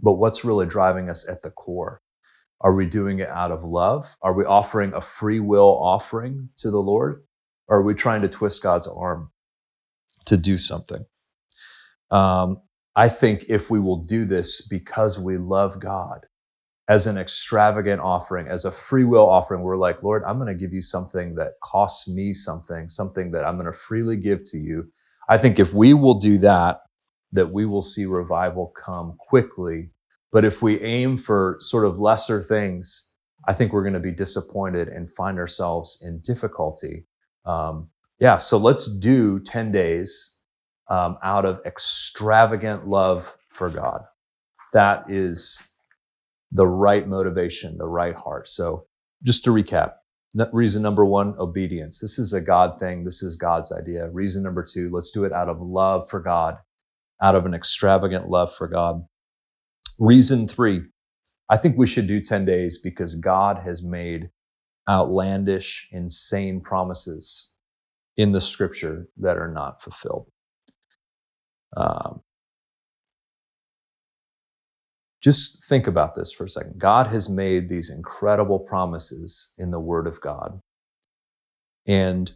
But 0.00 0.14
what's 0.14 0.44
really 0.44 0.66
driving 0.66 1.08
us 1.08 1.28
at 1.28 1.42
the 1.42 1.52
core? 1.52 2.02
Are 2.62 2.74
we 2.74 2.86
doing 2.86 3.20
it 3.20 3.28
out 3.28 3.52
of 3.52 3.62
love? 3.62 4.16
Are 4.22 4.32
we 4.32 4.44
offering 4.44 4.92
a 4.92 5.00
free 5.00 5.38
will 5.38 5.78
offering 5.80 6.48
to 6.56 6.70
the 6.72 6.82
Lord? 6.82 7.22
Or 7.68 7.78
are 7.78 7.82
we 7.82 7.94
trying 7.94 8.22
to 8.22 8.28
twist 8.28 8.60
God's 8.60 8.88
arm 8.88 9.30
to 10.24 10.36
do 10.36 10.58
something? 10.58 11.04
Um, 12.10 12.60
I 13.00 13.08
think 13.08 13.46
if 13.48 13.70
we 13.70 13.80
will 13.80 14.02
do 14.02 14.26
this 14.26 14.60
because 14.68 15.18
we 15.18 15.38
love 15.38 15.80
God, 15.80 16.26
as 16.86 17.06
an 17.06 17.16
extravagant 17.16 18.02
offering, 18.02 18.46
as 18.46 18.66
a 18.66 18.70
free 18.70 19.04
will 19.04 19.26
offering. 19.26 19.62
We're 19.62 19.78
like, 19.78 20.02
Lord, 20.02 20.22
I'm 20.26 20.36
going 20.36 20.54
to 20.54 20.62
give 20.62 20.74
you 20.74 20.82
something 20.82 21.34
that 21.36 21.52
costs 21.62 22.06
me 22.06 22.34
something, 22.34 22.90
something 22.90 23.30
that 23.30 23.46
I'm 23.46 23.54
going 23.54 23.72
to 23.72 23.72
freely 23.72 24.18
give 24.18 24.44
to 24.50 24.58
you. 24.58 24.92
I 25.30 25.38
think 25.38 25.58
if 25.58 25.72
we 25.72 25.94
will 25.94 26.18
do 26.18 26.36
that, 26.38 26.80
that 27.32 27.50
we 27.50 27.64
will 27.64 27.80
see 27.80 28.04
revival 28.04 28.74
come 28.76 29.16
quickly. 29.18 29.92
But 30.30 30.44
if 30.44 30.60
we 30.60 30.78
aim 30.82 31.16
for 31.16 31.56
sort 31.58 31.86
of 31.86 31.98
lesser 31.98 32.42
things, 32.42 33.14
I 33.48 33.54
think 33.54 33.72
we're 33.72 33.84
going 33.84 33.94
to 33.94 34.00
be 34.00 34.12
disappointed 34.12 34.88
and 34.88 35.10
find 35.10 35.38
ourselves 35.38 36.02
in 36.04 36.20
difficulty. 36.20 37.06
Um, 37.46 37.88
yeah, 38.18 38.36
so 38.36 38.58
let's 38.58 38.94
do 38.98 39.40
10 39.40 39.72
days 39.72 40.39
um, 40.90 41.16
out 41.22 41.44
of 41.44 41.60
extravagant 41.64 42.86
love 42.86 43.36
for 43.48 43.70
God. 43.70 44.02
That 44.72 45.04
is 45.08 45.66
the 46.52 46.66
right 46.66 47.06
motivation, 47.08 47.78
the 47.78 47.86
right 47.86 48.16
heart. 48.16 48.48
So, 48.48 48.86
just 49.22 49.44
to 49.44 49.50
recap 49.50 49.92
reason 50.52 50.82
number 50.82 51.04
one, 51.04 51.34
obedience. 51.38 52.00
This 52.00 52.18
is 52.18 52.32
a 52.32 52.40
God 52.40 52.78
thing. 52.78 53.04
This 53.04 53.22
is 53.22 53.36
God's 53.36 53.72
idea. 53.72 54.08
Reason 54.10 54.42
number 54.42 54.64
two, 54.64 54.90
let's 54.92 55.10
do 55.10 55.24
it 55.24 55.32
out 55.32 55.48
of 55.48 55.60
love 55.60 56.08
for 56.08 56.20
God, 56.20 56.58
out 57.20 57.34
of 57.34 57.46
an 57.46 57.54
extravagant 57.54 58.28
love 58.28 58.54
for 58.54 58.68
God. 58.68 59.04
Reason 59.98 60.46
three, 60.46 60.82
I 61.48 61.56
think 61.56 61.76
we 61.76 61.86
should 61.86 62.06
do 62.06 62.20
10 62.20 62.44
days 62.44 62.78
because 62.78 63.14
God 63.14 63.58
has 63.64 63.82
made 63.82 64.30
outlandish, 64.88 65.88
insane 65.92 66.60
promises 66.60 67.52
in 68.16 68.32
the 68.32 68.40
scripture 68.40 69.08
that 69.16 69.36
are 69.36 69.50
not 69.52 69.82
fulfilled. 69.82 70.30
Um, 71.76 72.22
just 75.22 75.66
think 75.68 75.86
about 75.86 76.14
this 76.14 76.32
for 76.32 76.44
a 76.44 76.48
second. 76.48 76.78
God 76.78 77.08
has 77.08 77.28
made 77.28 77.68
these 77.68 77.90
incredible 77.90 78.58
promises 78.58 79.52
in 79.58 79.70
the 79.70 79.80
Word 79.80 80.06
of 80.06 80.20
God. 80.20 80.60
And 81.86 82.32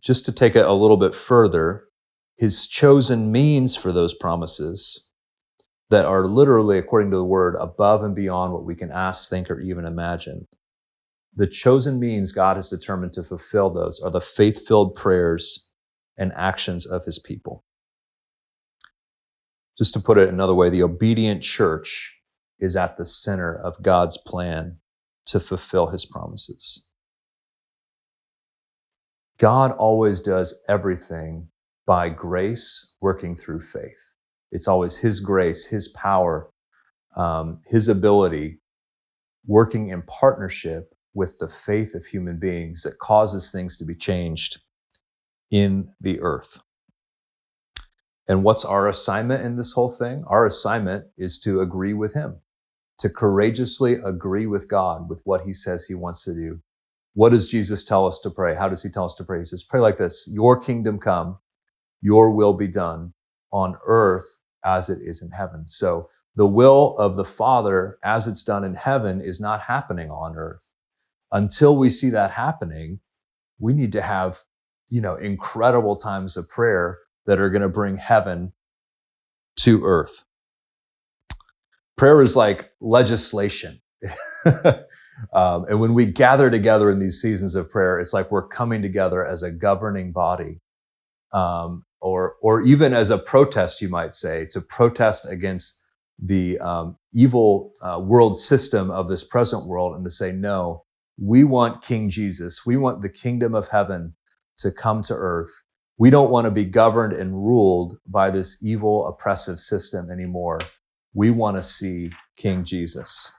just 0.00 0.24
to 0.26 0.32
take 0.32 0.54
it 0.54 0.64
a 0.64 0.72
little 0.72 0.96
bit 0.96 1.14
further, 1.14 1.84
His 2.36 2.66
chosen 2.66 3.32
means 3.32 3.74
for 3.74 3.92
those 3.92 4.14
promises 4.14 5.08
that 5.90 6.04
are 6.04 6.28
literally, 6.28 6.78
according 6.78 7.10
to 7.10 7.16
the 7.16 7.24
Word, 7.24 7.56
above 7.58 8.04
and 8.04 8.14
beyond 8.14 8.52
what 8.52 8.64
we 8.64 8.76
can 8.76 8.92
ask, 8.92 9.28
think, 9.28 9.50
or 9.50 9.60
even 9.60 9.84
imagine. 9.84 10.46
The 11.34 11.46
chosen 11.46 11.98
means 11.98 12.32
God 12.32 12.56
has 12.56 12.68
determined 12.68 13.12
to 13.14 13.24
fulfill 13.24 13.70
those 13.70 14.00
are 14.00 14.10
the 14.10 14.20
faith 14.20 14.66
filled 14.66 14.94
prayers 14.94 15.68
and 16.16 16.32
actions 16.36 16.86
of 16.86 17.04
His 17.04 17.18
people. 17.18 17.64
Just 19.78 19.94
to 19.94 20.00
put 20.00 20.18
it 20.18 20.28
another 20.28 20.54
way, 20.54 20.68
the 20.70 20.82
obedient 20.82 21.42
church 21.42 22.20
is 22.58 22.76
at 22.76 22.96
the 22.96 23.04
center 23.06 23.54
of 23.54 23.80
God's 23.80 24.18
plan 24.18 24.78
to 25.26 25.38
fulfill 25.38 25.86
his 25.88 26.04
promises. 26.04 26.84
God 29.38 29.70
always 29.72 30.20
does 30.20 30.60
everything 30.68 31.48
by 31.86 32.08
grace 32.08 32.96
working 33.00 33.36
through 33.36 33.60
faith. 33.60 34.14
It's 34.50 34.66
always 34.66 34.96
his 34.96 35.20
grace, 35.20 35.66
his 35.66 35.88
power, 35.88 36.50
um, 37.16 37.58
his 37.66 37.88
ability 37.88 38.60
working 39.46 39.90
in 39.90 40.02
partnership 40.02 40.92
with 41.14 41.38
the 41.38 41.48
faith 41.48 41.94
of 41.94 42.04
human 42.04 42.38
beings 42.38 42.82
that 42.82 42.98
causes 42.98 43.52
things 43.52 43.76
to 43.78 43.84
be 43.84 43.94
changed 43.94 44.60
in 45.50 45.92
the 46.00 46.20
earth. 46.20 46.60
And 48.28 48.44
what's 48.44 48.64
our 48.64 48.88
assignment 48.88 49.44
in 49.44 49.56
this 49.56 49.72
whole 49.72 49.90
thing? 49.90 50.24
Our 50.26 50.46
assignment 50.46 51.06
is 51.16 51.38
to 51.40 51.60
agree 51.60 51.94
with 51.94 52.14
him 52.14 52.40
to 52.98 53.08
courageously 53.08 53.94
agree 54.04 54.46
with 54.46 54.68
God 54.68 55.08
with 55.08 55.20
what 55.24 55.42
he 55.42 55.52
says 55.52 55.86
he 55.86 55.94
wants 55.94 56.24
to 56.24 56.34
do. 56.34 56.60
What 57.14 57.30
does 57.30 57.48
Jesus 57.48 57.82
tell 57.84 58.06
us 58.06 58.18
to 58.20 58.30
pray? 58.30 58.54
How 58.54 58.68
does 58.68 58.82
he 58.82 58.90
tell 58.90 59.04
us 59.04 59.14
to 59.16 59.24
pray? 59.24 59.38
He 59.38 59.44
says, 59.44 59.62
Pray 59.64 59.80
like 59.80 59.96
this 59.96 60.28
Your 60.32 60.60
kingdom 60.60 60.98
come, 60.98 61.38
your 62.00 62.30
will 62.32 62.52
be 62.52 62.68
done 62.68 63.14
on 63.52 63.76
earth 63.86 64.40
as 64.64 64.88
it 64.90 65.00
is 65.02 65.22
in 65.22 65.30
heaven. 65.30 65.66
So 65.66 66.10
the 66.36 66.46
will 66.46 66.96
of 66.98 67.16
the 67.16 67.24
Father 67.24 67.98
as 68.04 68.26
it's 68.26 68.42
done 68.42 68.64
in 68.64 68.74
heaven 68.74 69.20
is 69.20 69.40
not 69.40 69.62
happening 69.62 70.10
on 70.10 70.36
earth. 70.36 70.72
Until 71.32 71.76
we 71.76 71.90
see 71.90 72.10
that 72.10 72.32
happening, 72.32 73.00
we 73.58 73.72
need 73.72 73.92
to 73.92 74.02
have, 74.02 74.40
you 74.88 75.00
know, 75.00 75.16
incredible 75.16 75.96
times 75.96 76.36
of 76.36 76.48
prayer 76.48 76.98
that 77.28 77.40
are 77.40 77.50
going 77.50 77.62
to 77.62 77.70
bring 77.70 77.98
heaven 77.98 78.54
to 79.58 79.84
earth 79.84 80.24
prayer 81.98 82.22
is 82.22 82.36
like 82.36 82.70
legislation. 82.80 83.82
um, 85.34 85.66
and 85.68 85.80
when 85.80 85.94
we 85.94 86.06
gather 86.06 86.50
together 86.50 86.90
in 86.90 87.00
these 87.00 87.22
seasons 87.22 87.54
of 87.54 87.70
prayer, 87.70 88.00
it's 88.00 88.14
like 88.14 88.32
we're 88.32 88.48
coming 88.48 88.80
together 88.82 89.26
as 89.26 89.44
a 89.44 89.52
governing 89.52 90.12
body, 90.12 90.60
um, 91.32 91.84
or 92.00 92.36
or 92.42 92.62
even 92.62 92.94
as 92.94 93.10
a 93.10 93.18
protest, 93.18 93.82
you 93.82 93.90
might 93.90 94.14
say, 94.14 94.46
to 94.52 94.60
protest 94.62 95.26
against 95.30 95.84
the 96.20 96.58
um, 96.60 96.96
evil 97.12 97.72
uh, 97.82 98.00
world 98.00 98.38
system 98.38 98.90
of 98.90 99.08
this 99.08 99.24
present 99.24 99.66
world, 99.66 99.96
and 99.96 100.04
to 100.04 100.10
say, 100.10 100.32
no, 100.32 100.84
we 101.20 101.44
want 101.44 101.82
King 101.82 102.10
Jesus. 102.10 102.66
We 102.66 102.76
want 102.76 103.02
the 103.02 103.10
kingdom 103.10 103.54
of 103.54 103.68
heaven 103.68 104.14
to 104.58 104.72
come 104.72 105.02
to 105.02 105.14
earth. 105.14 105.64
We 105.98 106.10
don't 106.10 106.30
want 106.30 106.44
to 106.44 106.50
be 106.50 106.64
governed 106.64 107.12
and 107.12 107.34
ruled 107.34 107.98
by 108.06 108.30
this 108.30 108.62
evil, 108.64 109.06
oppressive 109.08 109.60
system 109.60 110.10
anymore 110.10 110.60
we 111.14 111.30
want 111.30 111.56
to 111.56 111.62
see 111.62 112.10
King 112.36 112.64
Jesus. 112.64 113.32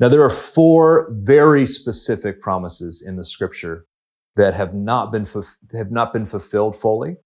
Now, 0.00 0.08
there 0.08 0.22
are 0.22 0.30
four 0.30 1.08
very 1.12 1.66
specific 1.66 2.40
promises 2.40 3.04
in 3.06 3.16
the 3.16 3.24
scripture 3.24 3.86
that 4.36 4.54
have 4.54 4.74
not 4.74 5.12
been, 5.12 5.26
have 5.72 5.90
not 5.90 6.12
been 6.12 6.26
fulfilled 6.26 6.76
fully. 6.76 7.16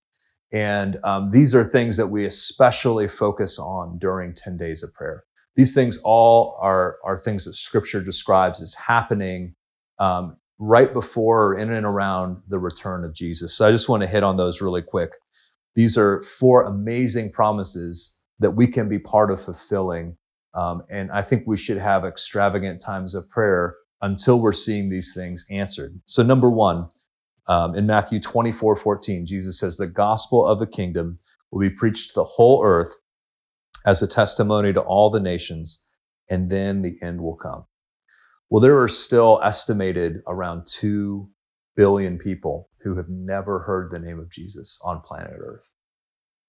And 0.53 0.99
um, 1.05 1.31
these 1.31 1.55
are 1.55 1.65
things 1.65 1.97
that 1.97 2.07
we 2.07 2.25
especially 2.25 3.09
focus 3.09 3.59
on 3.59 3.99
during 3.99 4.35
10 4.35 4.57
days 4.57 4.83
of 4.83 4.93
prayer. 4.95 5.25
These 5.55 5.75
things 5.75 5.99
all 6.05 6.57
are, 6.61 6.97
are 7.05 7.19
things 7.19 7.45
that 7.45 7.55
scripture 7.55 8.03
describes 8.03 8.63
as 8.63 8.75
happening 8.75 9.55
um, 9.99 10.37
right 10.59 10.93
before 10.93 11.47
or 11.47 11.59
in 11.59 11.73
and 11.73 11.87
around 11.87 12.43
the 12.49 12.59
return 12.59 13.05
of 13.05 13.15
Jesus. 13.15 13.55
So 13.55 13.67
I 13.67 13.71
just 13.71 13.89
want 13.89 14.03
to 14.03 14.09
hit 14.09 14.25
on 14.25 14.37
those 14.37 14.61
really 14.61 14.83
quick. 14.83 15.13
These 15.75 15.97
are 15.97 16.23
four 16.23 16.65
amazing 16.65 17.31
promises 17.31 18.21
that 18.41 18.51
we 18.53 18.67
can 18.67 18.89
be 18.89 18.99
part 18.99 19.31
of 19.31 19.41
fulfilling. 19.41 20.17
Um, 20.55 20.83
and 20.91 21.11
I 21.13 21.23
think 21.23 21.45
we 21.47 21.57
should 21.57 21.79
have 21.79 22.05
extravagant 22.05 22.81
times 22.81 23.15
of 23.15 23.29
prayer 23.29 23.77
until 24.01 24.41
we're 24.41 24.53
seeing 24.53 24.91
these 24.91 25.15
things 25.15 25.45
answered. 25.51 26.01
So, 26.07 26.23
number 26.23 26.51
one, 26.51 26.89
um, 27.47 27.75
in 27.75 27.87
Matthew 27.87 28.21
24 28.21 28.77
14, 28.77 29.27
Jesus 29.27 29.59
says, 29.59 29.77
The 29.77 29.87
gospel 29.87 30.47
of 30.47 30.59
the 30.59 30.67
kingdom 30.67 31.19
will 31.51 31.61
be 31.61 31.71
preached 31.71 32.11
to 32.11 32.15
the 32.15 32.25
whole 32.25 32.65
earth 32.65 33.01
as 33.87 34.03
a 34.03 34.07
testimony 34.07 34.73
to 34.73 34.81
all 34.81 35.11
the 35.11 35.21
nations, 35.21 35.85
and 36.29 36.51
then 36.51 36.83
the 36.83 36.97
end 37.03 37.21
will 37.21 37.37
come. 37.37 37.65
Well, 38.51 38.61
there 38.61 38.81
are 38.81 38.89
still 38.89 39.41
estimated 39.45 40.23
around 40.27 40.67
2 40.67 41.29
billion 41.77 42.19
people 42.19 42.71
who 42.83 42.97
have 42.97 43.09
never 43.09 43.61
heard 43.61 43.91
the 43.91 43.99
name 43.99 44.19
of 44.19 44.31
Jesus 44.31 44.81
on 44.83 45.01
planet 45.01 45.37
Earth. 45.39 45.71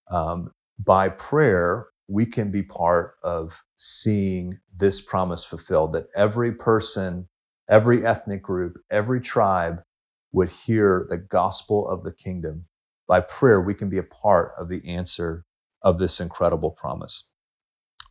Um, 0.10 0.52
by 0.84 1.10
prayer, 1.10 1.88
we 2.08 2.26
can 2.26 2.52
be 2.52 2.64
part 2.64 3.16
of 3.24 3.62
seeing 3.76 4.60
this 4.76 5.02
promise 5.02 5.44
fulfilled 5.44 5.94
that 5.94 6.08
every 6.16 6.54
person, 6.54 7.28
every 7.70 8.06
ethnic 8.06 8.42
group, 8.42 8.80
every 8.90 9.22
tribe 9.22 9.84
would 10.32 10.50
hear 10.50 11.06
the 11.10 11.18
gospel 11.18 11.88
of 11.88 12.04
the 12.04 12.14
kingdom. 12.14 12.66
By 13.08 13.22
prayer, 13.22 13.62
we 13.62 13.74
can 13.74 13.90
be 13.90 13.98
a 13.98 14.04
part 14.04 14.54
of 14.58 14.70
the 14.70 14.88
answer 14.88 15.46
of 15.84 16.00
this 16.00 16.20
incredible 16.20 16.72
promise. 16.72 17.29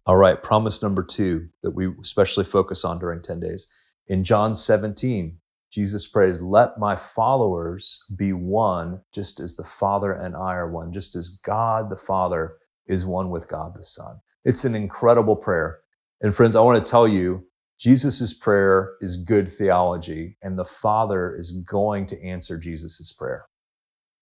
All 0.08 0.16
right, 0.16 0.42
promise 0.42 0.82
number 0.82 1.02
two 1.02 1.50
that 1.62 1.72
we 1.72 1.92
especially 2.00 2.46
focus 2.46 2.82
on 2.82 2.98
during 2.98 3.20
10 3.20 3.40
days. 3.40 3.68
In 4.06 4.24
John 4.24 4.54
17, 4.54 5.36
Jesus 5.70 6.08
prays, 6.08 6.40
Let 6.40 6.78
my 6.78 6.96
followers 6.96 8.02
be 8.16 8.32
one, 8.32 9.02
just 9.12 9.38
as 9.38 9.54
the 9.54 9.64
Father 9.64 10.14
and 10.14 10.34
I 10.34 10.54
are 10.54 10.70
one, 10.70 10.92
just 10.92 11.14
as 11.14 11.28
God 11.28 11.90
the 11.90 11.96
Father 11.98 12.56
is 12.86 13.04
one 13.04 13.28
with 13.28 13.48
God 13.48 13.74
the 13.74 13.82
Son. 13.82 14.18
It's 14.46 14.64
an 14.64 14.74
incredible 14.74 15.36
prayer. 15.36 15.80
And 16.22 16.34
friends, 16.34 16.56
I 16.56 16.62
want 16.62 16.82
to 16.82 16.90
tell 16.90 17.06
you, 17.06 17.46
Jesus' 17.78 18.32
prayer 18.32 18.94
is 19.02 19.18
good 19.18 19.46
theology, 19.46 20.38
and 20.40 20.58
the 20.58 20.64
Father 20.64 21.36
is 21.36 21.52
going 21.52 22.06
to 22.06 22.24
answer 22.24 22.56
Jesus' 22.56 23.12
prayer. 23.12 23.44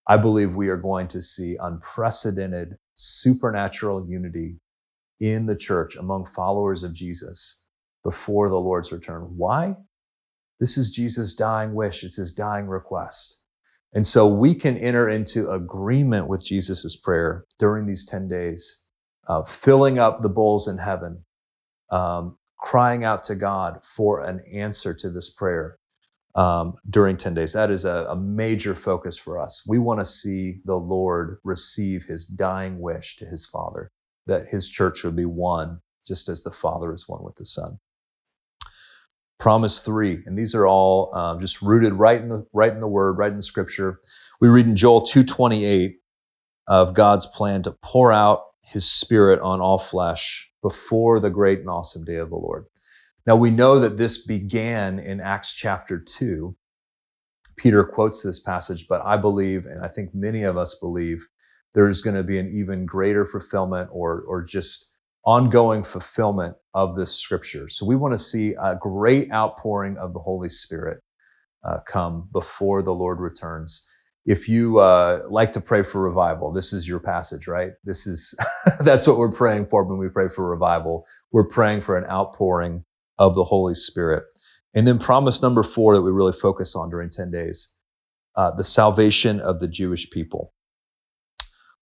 I 0.09 0.17
believe 0.17 0.57
we 0.57 0.69
are 0.69 0.77
going 0.77 1.07
to 1.09 1.21
see 1.21 1.57
unprecedented 1.61 2.77
supernatural 2.97 4.05
unity 4.09 4.57
in 5.21 5.47
the 5.47 5.57
church 5.57 5.97
among 5.97 6.27
followers 6.27 6.83
of 6.83 6.93
Jesus 6.95 7.65
before 8.03 8.49
the 8.49 8.61
Lord's 8.61 8.93
return. 8.93 9.23
Why? 9.37 9.77
This 10.61 10.79
is 10.79 10.91
Jesus' 10.91 11.35
dying 11.35 11.75
wish. 11.75 12.05
It's 12.05 12.17
his 12.17 12.33
dying 12.33 12.67
request. 12.69 13.43
And 13.93 14.07
so 14.07 14.27
we 14.27 14.55
can 14.55 14.77
enter 14.77 15.09
into 15.09 15.51
agreement 15.51 16.29
with 16.29 16.45
Jesus' 16.45 16.97
prayer 16.97 17.45
during 17.59 17.87
these 17.87 18.05
10 18.05 18.29
days, 18.29 18.87
uh, 19.29 19.43
filling 19.45 19.99
up 19.99 20.23
the 20.23 20.29
bowls 20.29 20.69
in 20.69 20.79
heaven, 20.79 21.25
um, 21.91 22.37
crying 22.59 23.05
out 23.05 23.25
to 23.25 23.35
God 23.35 23.81
for 23.85 24.23
an 24.23 24.41
answer 24.53 24.93
to 24.95 25.11
this 25.11 25.31
prayer 25.31 25.79
um, 26.35 26.75
during 26.89 27.17
10 27.17 27.35
days. 27.35 27.55
That 27.55 27.71
is 27.71 27.85
a, 27.85 28.07
a 28.11 28.17
major 28.17 28.75
focus 28.75 29.17
for 29.17 29.39
us. 29.39 29.63
We 29.67 29.79
want 29.79 30.01
to 30.01 30.05
see 30.05 30.61
the 30.65 30.77
Lord 30.77 31.39
receive 31.43 32.05
his 32.05 32.27
dying 32.27 32.81
wish 32.81 33.17
to 33.17 33.27
his 33.27 33.47
Father, 33.47 33.91
that 34.27 34.49
his 34.49 34.69
church 34.69 35.05
would 35.05 35.17
be 35.17 35.25
one, 35.25 35.81
just 36.07 36.29
as 36.29 36.43
the 36.43 36.51
Father 36.51 36.93
is 36.93 37.09
one 37.09 37.23
with 37.23 37.37
the 37.37 37.45
Son. 37.45 37.79
Promise 39.39 39.83
three 39.83 40.23
and 40.27 40.37
these 40.37 40.55
are 40.55 40.67
all 40.67 41.15
um, 41.15 41.39
just 41.39 41.61
rooted 41.61 41.93
right 41.95 42.21
in 42.21 42.29
the 42.31 42.47
right 42.55 42.73
in 42.73 42.81
the 42.81 42.89
word 42.89 43.19
right 43.19 43.31
in 43.31 43.37
the 43.37 43.43
scripture. 43.43 44.01
We 44.41 44.49
read 44.49 44.67
in 44.67 44.77
joel 44.77 45.03
228 45.03 45.99
of 46.69 46.95
god's 46.95 47.27
plan 47.27 47.63
to 47.63 47.73
pour 47.83 48.13
out 48.13 48.43
his 48.63 48.91
spirit 48.91 49.39
on 49.41 49.61
all 49.61 49.79
flesh 49.79 50.51
before 50.63 51.21
the 51.21 51.29
great 51.31 51.61
and 51.61 51.69
awesome 51.69 52.05
day 52.05 52.17
of 52.17 52.31
the 52.31 52.37
lord. 52.37 52.65
Now 53.27 53.37
we 53.37 53.51
know 53.51 53.79
that 53.79 53.99
this 53.99 54.25
began 54.27 54.99
in 54.99 55.21
acts 55.21 55.53
chapter 55.53 55.99
2 55.99 56.57
peter 57.59 57.85
quotes 57.85 58.23
this 58.23 58.41
passage 58.41 58.87
but 58.89 59.03
i 59.05 59.19
believe 59.19 59.67
and 59.67 59.85
i 59.85 59.89
think 59.89 60.15
many 60.15 60.45
of 60.45 60.57
us 60.57 60.75
believe 60.75 61.27
there's 61.77 62.03
going 62.03 62.17
to 62.17 62.25
be 62.25 62.41
an 62.41 62.51
even 62.51 62.87
greater 62.87 63.27
fulfillment 63.27 63.91
or 63.93 64.23
or 64.29 64.43
just 64.45 64.97
ongoing 65.27 65.85
fulfillment 65.85 66.57
of 66.75 66.97
this 66.97 67.15
scripture. 67.17 67.69
So 67.69 67.87
we 67.87 67.97
want 67.97 68.15
to 68.15 68.19
see 68.19 68.55
a 68.63 68.77
great 68.81 69.33
outpouring 69.33 69.99
of 69.99 70.15
the 70.15 70.21
Holy 70.21 70.51
Spirit 70.51 71.01
uh, 71.65 71.79
come 71.87 72.29
before 72.33 72.83
the 72.83 72.95
Lord 72.95 73.21
returns. 73.21 73.89
if 74.27 74.49
you 74.49 74.79
uh, 74.81 75.23
like 75.29 75.53
to 75.55 75.63
pray 75.63 75.83
for 75.85 76.03
revival, 76.03 76.53
this 76.53 76.73
is 76.75 76.89
your 76.89 77.01
passage, 77.01 77.49
right? 77.49 77.73
This 77.85 78.07
is 78.09 78.35
that's 78.81 79.07
what 79.09 79.19
we're 79.19 79.33
praying 79.33 79.69
for 79.69 79.85
when 79.85 79.99
we 79.99 80.09
pray 80.11 80.29
for 80.29 80.49
revival. 80.49 81.07
We're 81.33 81.49
praying 81.49 81.83
for 81.83 81.99
an 81.99 82.07
outpouring 82.11 82.85
of 83.19 83.37
the 83.37 83.45
Holy 83.45 83.75
Spirit. 83.75 84.25
And 84.75 84.87
then 84.89 84.99
promise 85.01 85.43
number 85.43 85.65
four 85.65 85.97
that 85.97 86.03
we 86.03 86.13
really 86.13 86.35
focus 86.35 86.77
on 86.77 86.91
during 86.91 87.11
10 87.11 87.33
days 87.33 87.75
uh, 88.37 88.53
the 88.53 88.65
salvation 88.65 89.41
of 89.41 89.61
the 89.61 89.69
Jewish 89.69 90.11
people. 90.11 90.55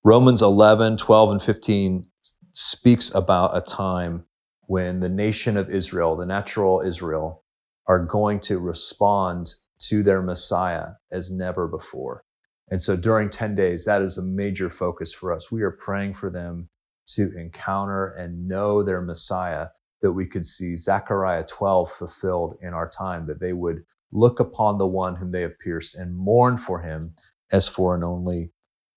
Romans 0.07 0.43
11, 0.43 0.99
12, 0.99 1.31
and 1.31 1.43
15 1.43 2.07
speaks 2.53 3.11
about 3.15 3.57
a 3.57 3.63
time 3.63 4.27
when 4.67 5.01
the 5.01 5.09
nation 5.09 5.57
of 5.57 5.71
Israel, 5.71 6.15
the 6.15 6.27
natural 6.27 6.83
Israel, 6.83 7.43
are 7.87 8.05
going 8.05 8.39
to 8.39 8.59
respond 8.59 9.55
to 9.79 10.03
their 10.03 10.21
Messiah 10.21 10.89
as 11.11 11.31
never 11.31 11.67
before. 11.67 12.23
And 12.71 12.79
so 12.79 12.97
during 12.97 13.31
10 13.31 13.55
days, 13.55 13.87
that 13.87 14.03
is 14.03 14.19
a 14.19 14.23
major 14.23 14.69
focus 14.69 15.15
for 15.15 15.33
us. 15.33 15.51
We 15.51 15.63
are 15.63 15.71
praying 15.71 16.13
for 16.13 16.29
them 16.29 16.69
to 17.15 17.33
encounter 17.35 18.09
and 18.09 18.47
know 18.47 18.83
their 18.83 19.01
Messiah, 19.01 19.69
that 20.03 20.13
we 20.13 20.27
could 20.27 20.45
see 20.45 20.77
Zechariah 20.77 21.45
12 21.45 21.91
fulfilled 21.91 22.59
in 22.61 22.75
our 22.75 22.91
time, 22.91 23.25
that 23.25 23.41
they 23.41 23.55
would 23.55 23.85
look 24.13 24.39
upon 24.39 24.77
the 24.77 24.87
one 24.87 25.17
whom 25.17 25.31
they 25.31 25.41
have 25.41 25.59
pierced 25.59 25.95
and 25.95 26.15
mourn 26.15 26.59
for 26.59 26.81
him 26.81 27.15
as 27.51 27.69
for 27.69 27.95
an 27.95 28.05
only 28.05 28.53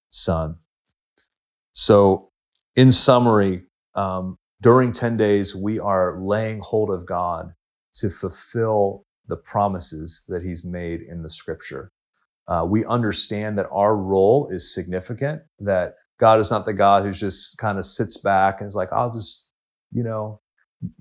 son. 0.09 0.57
So, 1.79 2.31
in 2.75 2.91
summary, 2.91 3.61
um, 3.93 4.39
during 4.63 4.91
10 4.91 5.15
days, 5.15 5.55
we 5.55 5.77
are 5.77 6.19
laying 6.19 6.59
hold 6.59 6.89
of 6.89 7.05
God 7.05 7.53
to 7.97 8.09
fulfill 8.09 9.05
the 9.27 9.37
promises 9.37 10.23
that 10.27 10.41
He's 10.41 10.65
made 10.65 11.01
in 11.01 11.21
the 11.21 11.29
scripture. 11.29 11.91
Uh, 12.47 12.65
we 12.67 12.83
understand 12.85 13.59
that 13.59 13.67
our 13.71 13.95
role 13.95 14.47
is 14.49 14.73
significant, 14.73 15.43
that 15.59 15.93
God 16.19 16.39
is 16.39 16.49
not 16.49 16.65
the 16.65 16.73
God 16.73 17.03
who 17.03 17.11
just 17.11 17.59
kind 17.59 17.77
of 17.77 17.85
sits 17.85 18.17
back 18.17 18.59
and 18.59 18.65
is 18.65 18.75
like, 18.75 18.91
I'll 18.91 19.11
just, 19.11 19.51
you 19.91 20.01
know, 20.01 20.41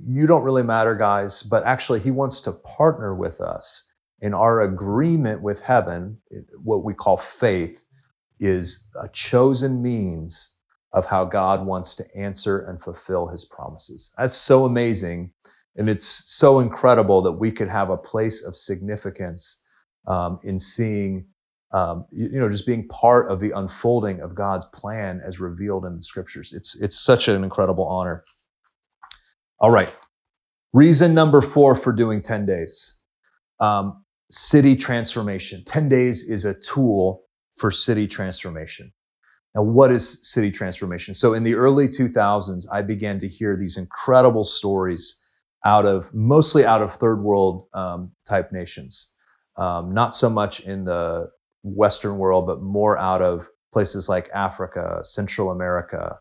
you 0.06 0.26
don't 0.26 0.42
really 0.42 0.62
matter, 0.62 0.94
guys. 0.94 1.42
But 1.42 1.64
actually, 1.64 2.00
He 2.00 2.10
wants 2.10 2.42
to 2.42 2.52
partner 2.52 3.14
with 3.14 3.40
us 3.40 3.90
in 4.20 4.34
our 4.34 4.60
agreement 4.60 5.40
with 5.40 5.62
heaven, 5.62 6.18
what 6.62 6.84
we 6.84 6.92
call 6.92 7.16
faith, 7.16 7.86
is 8.38 8.90
a 9.00 9.08
chosen 9.08 9.80
means 9.80 10.55
of 10.92 11.06
how 11.06 11.24
God 11.24 11.66
wants 11.66 11.94
to 11.96 12.04
answer 12.16 12.60
and 12.66 12.80
fulfill 12.80 13.26
his 13.26 13.44
promises. 13.44 14.12
That's 14.16 14.34
so 14.34 14.64
amazing. 14.64 15.30
And 15.76 15.90
it's 15.90 16.04
so 16.04 16.60
incredible 16.60 17.20
that 17.22 17.32
we 17.32 17.52
could 17.52 17.68
have 17.68 17.90
a 17.90 17.96
place 17.96 18.42
of 18.42 18.56
significance 18.56 19.62
um, 20.06 20.38
in 20.42 20.58
seeing, 20.58 21.26
um, 21.72 22.06
you, 22.10 22.28
you, 22.32 22.40
know, 22.40 22.48
just 22.48 22.66
being 22.66 22.88
part 22.88 23.30
of 23.30 23.40
the 23.40 23.50
unfolding 23.50 24.20
of 24.20 24.34
God's 24.34 24.64
plan 24.66 25.20
as 25.24 25.40
revealed 25.40 25.84
in 25.84 25.96
the 25.96 26.02
scriptures. 26.02 26.52
It's, 26.52 26.80
it's 26.80 26.98
such 26.98 27.28
an 27.28 27.44
incredible 27.44 27.84
honor. 27.84 28.22
All 29.58 29.70
right. 29.70 29.94
Reason 30.72 31.12
number 31.12 31.42
four 31.42 31.74
for 31.74 31.92
doing 31.92 32.22
10 32.22 32.46
days 32.46 33.00
um, 33.60 34.04
city 34.30 34.76
transformation. 34.76 35.62
10 35.64 35.88
days 35.88 36.28
is 36.28 36.44
a 36.44 36.54
tool 36.60 37.22
for 37.54 37.70
city 37.70 38.06
transformation. 38.06 38.92
Now, 39.56 39.62
what 39.62 39.90
is 39.90 40.30
city 40.30 40.50
transformation? 40.50 41.14
So, 41.14 41.32
in 41.32 41.42
the 41.42 41.54
early 41.54 41.88
2000s, 41.88 42.66
I 42.70 42.82
began 42.82 43.18
to 43.20 43.26
hear 43.26 43.56
these 43.56 43.78
incredible 43.78 44.44
stories 44.44 45.22
out 45.64 45.86
of 45.86 46.12
mostly 46.12 46.66
out 46.66 46.82
of 46.82 46.92
third 46.92 47.22
world 47.22 47.64
um, 47.72 48.12
type 48.28 48.52
nations, 48.52 49.14
um, 49.56 49.94
not 49.94 50.14
so 50.14 50.28
much 50.28 50.60
in 50.60 50.84
the 50.84 51.30
Western 51.62 52.18
world, 52.18 52.46
but 52.46 52.60
more 52.60 52.98
out 52.98 53.22
of 53.22 53.48
places 53.72 54.10
like 54.10 54.28
Africa, 54.34 55.00
Central 55.02 55.50
America, 55.50 56.18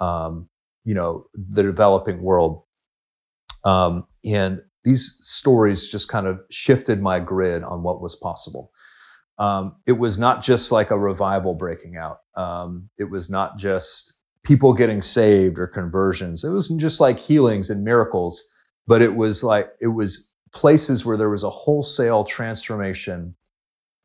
um, 0.00 0.48
you 0.84 0.94
know, 0.94 1.26
the 1.34 1.62
developing 1.62 2.20
world. 2.20 2.64
Um, 3.64 4.06
and 4.24 4.60
these 4.82 5.16
stories 5.20 5.88
just 5.88 6.08
kind 6.08 6.26
of 6.26 6.42
shifted 6.50 7.00
my 7.00 7.20
grid 7.20 7.62
on 7.62 7.84
what 7.84 8.02
was 8.02 8.16
possible 8.16 8.72
um, 9.42 9.74
it 9.86 9.98
was 9.98 10.20
not 10.20 10.40
just 10.40 10.70
like 10.70 10.92
a 10.92 10.98
revival 10.98 11.52
breaking 11.54 11.96
out. 11.96 12.20
Um, 12.36 12.88
it 12.96 13.10
was 13.10 13.28
not 13.28 13.58
just 13.58 14.14
people 14.44 14.72
getting 14.72 15.02
saved 15.02 15.58
or 15.58 15.66
conversions. 15.66 16.44
It 16.44 16.50
wasn't 16.50 16.80
just 16.80 17.00
like 17.00 17.18
healings 17.18 17.68
and 17.68 17.82
miracles, 17.82 18.40
but 18.86 19.02
it 19.02 19.16
was 19.16 19.42
like, 19.42 19.70
it 19.80 19.88
was 19.88 20.32
places 20.52 21.04
where 21.04 21.16
there 21.16 21.28
was 21.28 21.42
a 21.42 21.50
wholesale 21.50 22.22
transformation 22.22 23.34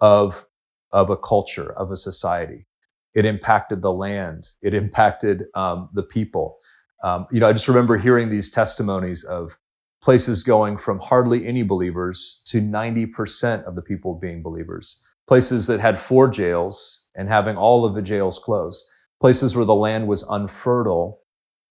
of, 0.02 0.44
of 0.92 1.12
a 1.12 1.18
culture, 1.18 1.72
of 1.74 1.92
a 1.92 1.96
society. 1.96 2.66
It 3.14 3.24
impacted 3.24 3.84
the 3.84 3.94
land. 3.94 4.50
It 4.64 4.74
impacted 4.74 5.46
um, 5.54 5.90
the 5.94 6.02
people. 6.02 6.58
Um, 7.04 7.28
you 7.32 7.40
know, 7.40 7.48
I 7.48 7.54
just 7.54 7.68
remember 7.68 7.98
hearing 7.98 8.30
these 8.30 8.50
testimonies 8.50 9.24
of 9.24 9.56
places 10.02 10.42
going 10.42 10.78
from 10.78 10.98
hardly 10.98 11.46
any 11.46 11.62
believers 11.62 12.42
to 12.48 12.60
90% 12.60 13.66
of 13.66 13.76
the 13.76 13.84
people 13.84 14.16
being 14.16 14.42
believers 14.42 15.04
places 15.28 15.68
that 15.68 15.80
had 15.80 15.98
four 15.98 16.30
jails 16.30 17.08
and 17.16 17.28
having 17.28 17.58
all 17.58 17.86
of 17.86 17.96
the 17.96 18.02
jails 18.02 18.40
closed, 18.40 18.84
places 19.20 19.56
where 19.56 19.66
the 19.66 19.76
land 19.76 20.08
was 20.08 20.24
unfertile 20.30 21.20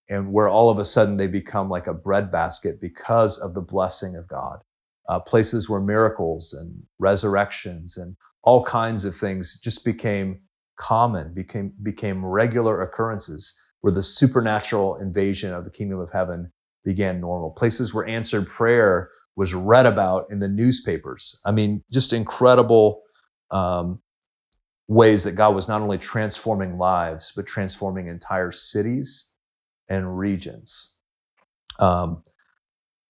and 0.09 0.33
where 0.33 0.49
all 0.49 0.71
of 0.71 0.79
a 0.79 0.85
sudden 0.85 1.17
they 1.17 1.27
become 1.27 1.69
like 1.69 1.87
a 1.87 1.95
breadbasket 1.95 2.81
because 2.81 3.39
of 3.39 3.55
the 3.55 3.63
blessing 3.63 4.15
of 4.15 4.29
God. 4.29 4.59
Uh, 5.09 5.21
places 5.21 5.69
where 5.69 5.81
miracles 5.81 6.53
and 6.53 6.83
resurrections 6.99 7.97
and 7.97 8.17
all 8.43 8.65
kinds 8.65 9.05
of 9.05 9.15
things 9.17 9.59
just 9.61 9.85
became 9.85 10.41
common, 10.77 11.33
became, 11.33 11.73
became 11.83 12.25
regular 12.25 12.83
occurrences 12.83 13.59
where 13.81 13.93
the 13.93 14.03
supernatural 14.03 14.97
invasion 14.97 15.53
of 15.53 15.65
the 15.65 15.71
kingdom 15.71 15.99
of 15.99 16.11
heaven 16.11 16.53
began 16.85 17.21
normal. 17.21 17.51
Places 17.51 17.95
where 17.95 18.07
answered 18.07 18.47
prayer 18.47 19.11
was 19.37 19.55
read 19.55 19.87
about 19.87 20.27
in 20.31 20.41
the 20.41 20.49
newspapers. 20.49 21.41
I 21.45 21.53
mean, 21.53 21.83
just 21.93 22.13
incredible 22.13 23.03
um, 23.51 24.01
ways 24.89 25.25
that 25.25 25.33
God 25.33 25.55
was 25.55 25.69
not 25.69 25.81
only 25.81 25.99
transforming 25.99 26.79
lives, 26.79 27.33
but 27.35 27.47
transforming 27.47 28.09
entire 28.09 28.53
cities 28.53 29.33
and 29.89 30.19
regions. 30.19 30.97
Um, 31.79 32.23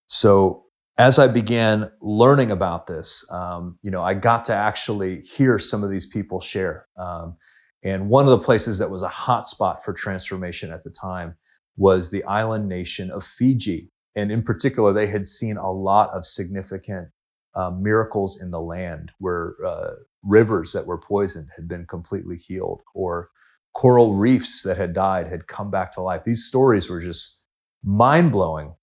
so 0.07 0.65
as 0.99 1.19
I 1.19 1.27
began 1.27 1.91
learning 2.01 2.51
about 2.51 2.87
this, 2.87 3.25
um, 3.31 3.77
you 3.83 3.91
know, 3.91 4.03
I 4.03 4.15
got 4.15 4.45
to 4.47 4.55
actually 4.55 5.21
hear 5.21 5.59
some 5.59 5.85
of 5.85 5.91
these 5.91 6.07
people 6.07 6.41
share. 6.41 6.87
Um, 6.97 7.37
and 7.83 8.09
one 8.09 8.25
of 8.25 8.31
the 8.31 8.39
places 8.39 8.79
that 8.79 8.91
was 8.91 9.03
a 9.03 9.09
hot 9.09 9.47
spot 9.47 9.85
for 9.85 9.93
transformation 9.93 10.73
at 10.73 10.83
the 10.83 10.91
time 10.91 11.37
was 11.77 12.11
the 12.11 12.25
island 12.25 12.69
nation 12.69 13.11
of 13.11 13.25
Fiji. 13.25 13.91
And 14.15 14.33
in 14.33 14.43
particular, 14.43 14.95
they 14.95 15.07
had 15.07 15.27
seen 15.27 15.59
a 15.59 15.71
lot 15.71 16.11
of 16.11 16.25
significant 16.25 17.09
uh, 17.57 17.71
miracles 17.71 18.41
in 18.41 18.51
the 18.51 18.61
land 18.61 19.11
where 19.19 19.55
uh, 19.67 19.91
rivers 20.23 20.73
that 20.73 20.87
were 20.87 20.99
poisoned 20.99 21.49
had 21.57 21.67
been 21.67 21.87
completely 21.87 22.37
healed, 22.37 22.83
or 22.95 23.31
coral 23.75 24.15
reefs 24.15 24.63
that 24.63 24.77
had 24.77 24.93
died 24.93 25.27
had 25.27 25.47
come 25.47 25.71
back 25.71 25.91
to 25.93 26.01
life. 26.01 26.25
These 26.25 26.45
stories 26.45 26.89
were 26.89 27.01
just 27.01 27.43
mind 27.83 28.33
blowing. 28.33 28.75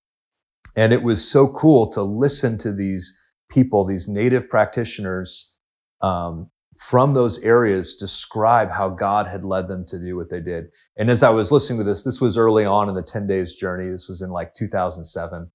And 0.75 0.91
it 0.91 1.03
was 1.03 1.29
so 1.29 1.47
cool 1.47 1.87
to 1.91 2.01
listen 2.01 2.57
to 2.59 2.73
these 2.73 3.19
people, 3.49 3.85
these 3.85 4.07
native 4.07 4.49
practitioners 4.49 5.55
um, 6.01 6.49
from 6.77 7.13
those 7.13 7.39
areas 7.43 7.95
describe 7.95 8.71
how 8.71 8.89
God 8.89 9.27
had 9.27 9.43
led 9.43 9.67
them 9.67 9.85
to 9.87 9.99
do 9.99 10.15
what 10.15 10.29
they 10.29 10.39
did. 10.39 10.65
And 10.97 11.09
as 11.09 11.21
I 11.21 11.29
was 11.29 11.51
listening 11.51 11.79
to 11.79 11.85
this, 11.85 12.03
this 12.03 12.19
was 12.19 12.37
early 12.37 12.65
on 12.65 12.89
in 12.89 12.95
the 12.95 13.03
10 13.03 13.27
days 13.27 13.55
journey. 13.55 13.89
This 13.89 14.07
was 14.07 14.21
in 14.21 14.31
like 14.31 14.53
2007. 14.53 15.51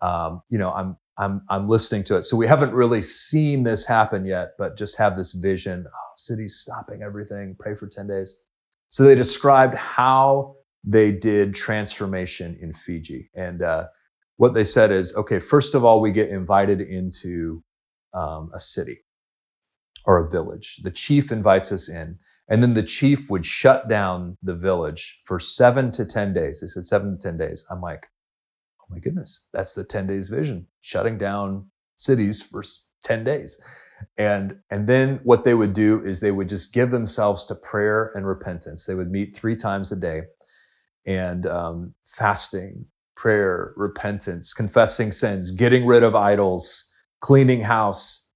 Um, 0.00 0.42
you 0.48 0.58
know, 0.58 0.72
I'm 0.72 0.96
I'm 1.18 1.42
I'm 1.50 1.68
listening 1.68 2.04
to 2.04 2.16
it. 2.16 2.22
So 2.22 2.36
we 2.36 2.46
haven't 2.46 2.72
really 2.72 3.02
seen 3.02 3.64
this 3.64 3.86
happen 3.86 4.24
yet, 4.24 4.52
but 4.58 4.78
just 4.78 4.96
have 4.98 5.16
this 5.16 5.32
vision. 5.32 5.84
Oh, 5.86 6.12
cities 6.16 6.56
stopping 6.56 7.02
everything. 7.02 7.56
Pray 7.58 7.74
for 7.74 7.86
ten 7.86 8.06
days. 8.06 8.36
So 8.88 9.04
they 9.04 9.14
described 9.14 9.74
how 9.74 10.56
they 10.84 11.12
did 11.12 11.54
transformation 11.54 12.58
in 12.60 12.72
Fiji, 12.72 13.30
and 13.34 13.62
uh, 13.62 13.86
what 14.36 14.54
they 14.54 14.64
said 14.64 14.90
is, 14.90 15.14
okay, 15.16 15.38
first 15.38 15.74
of 15.74 15.84
all, 15.84 16.00
we 16.00 16.10
get 16.10 16.30
invited 16.30 16.80
into 16.80 17.62
um, 18.14 18.50
a 18.54 18.58
city 18.58 19.00
or 20.04 20.18
a 20.18 20.28
village. 20.28 20.80
The 20.82 20.90
chief 20.90 21.30
invites 21.30 21.70
us 21.70 21.88
in, 21.88 22.18
and 22.48 22.62
then 22.62 22.74
the 22.74 22.82
chief 22.82 23.30
would 23.30 23.46
shut 23.46 23.88
down 23.88 24.38
the 24.42 24.56
village 24.56 25.20
for 25.24 25.38
seven 25.38 25.92
to 25.92 26.04
ten 26.04 26.32
days. 26.32 26.60
They 26.60 26.66
said 26.66 26.84
seven 26.84 27.12
to 27.12 27.22
ten 27.22 27.36
days. 27.36 27.64
I'm 27.70 27.80
like, 27.80 28.08
my 28.92 28.98
goodness, 28.98 29.46
that's 29.52 29.74
the 29.74 29.84
10 29.84 30.06
days 30.06 30.28
vision, 30.28 30.66
shutting 30.80 31.18
down 31.18 31.70
cities 31.96 32.42
for 32.42 32.62
10 33.04 33.24
days. 33.24 33.60
And, 34.18 34.56
and 34.70 34.88
then 34.88 35.20
what 35.22 35.44
they 35.44 35.54
would 35.54 35.72
do 35.72 36.00
is 36.04 36.20
they 36.20 36.32
would 36.32 36.48
just 36.48 36.74
give 36.74 36.90
themselves 36.90 37.44
to 37.46 37.54
prayer 37.54 38.12
and 38.14 38.26
repentance. 38.26 38.86
They 38.86 38.94
would 38.94 39.10
meet 39.10 39.34
three 39.34 39.56
times 39.56 39.92
a 39.92 39.96
day 39.96 40.22
and 41.06 41.46
um, 41.46 41.94
fasting, 42.04 42.86
prayer, 43.16 43.72
repentance, 43.76 44.52
confessing 44.52 45.12
sins, 45.12 45.50
getting 45.52 45.86
rid 45.86 46.02
of 46.02 46.14
idols, 46.14 46.92
cleaning 47.20 47.62
house. 47.62 48.28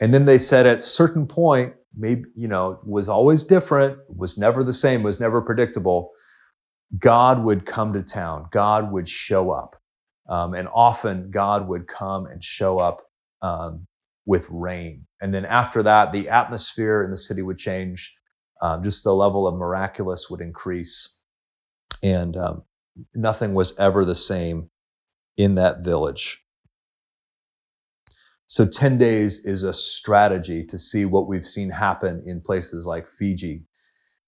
And 0.00 0.12
then 0.12 0.26
they 0.26 0.38
said 0.38 0.66
at 0.66 0.84
certain 0.84 1.26
point, 1.26 1.74
maybe, 1.96 2.24
you 2.36 2.48
know, 2.48 2.78
was 2.84 3.08
always 3.08 3.44
different, 3.44 3.98
was 4.08 4.36
never 4.36 4.62
the 4.62 4.72
same, 4.72 5.02
was 5.02 5.20
never 5.20 5.40
predictable, 5.40 6.10
God 6.98 7.42
would 7.42 7.64
come 7.66 7.92
to 7.94 8.02
town. 8.02 8.46
God 8.50 8.92
would 8.92 9.08
show 9.08 9.50
up. 9.50 9.76
Um, 10.28 10.54
and 10.54 10.68
often 10.72 11.30
God 11.30 11.68
would 11.68 11.86
come 11.86 12.26
and 12.26 12.42
show 12.42 12.78
up 12.78 13.02
um, 13.42 13.86
with 14.26 14.46
rain. 14.50 15.06
And 15.20 15.34
then 15.34 15.44
after 15.44 15.82
that, 15.82 16.12
the 16.12 16.28
atmosphere 16.28 17.02
in 17.02 17.10
the 17.10 17.16
city 17.16 17.42
would 17.42 17.58
change. 17.58 18.14
Um, 18.62 18.82
just 18.82 19.04
the 19.04 19.14
level 19.14 19.46
of 19.46 19.56
miraculous 19.56 20.30
would 20.30 20.40
increase. 20.40 21.18
And 22.02 22.36
um, 22.36 22.62
nothing 23.14 23.54
was 23.54 23.76
ever 23.78 24.04
the 24.04 24.14
same 24.14 24.70
in 25.36 25.56
that 25.56 25.80
village. 25.80 26.44
So 28.46 28.66
10 28.66 28.98
days 28.98 29.44
is 29.44 29.62
a 29.62 29.72
strategy 29.72 30.64
to 30.66 30.78
see 30.78 31.04
what 31.04 31.26
we've 31.26 31.46
seen 31.46 31.70
happen 31.70 32.22
in 32.26 32.40
places 32.40 32.86
like 32.86 33.08
Fiji, 33.08 33.64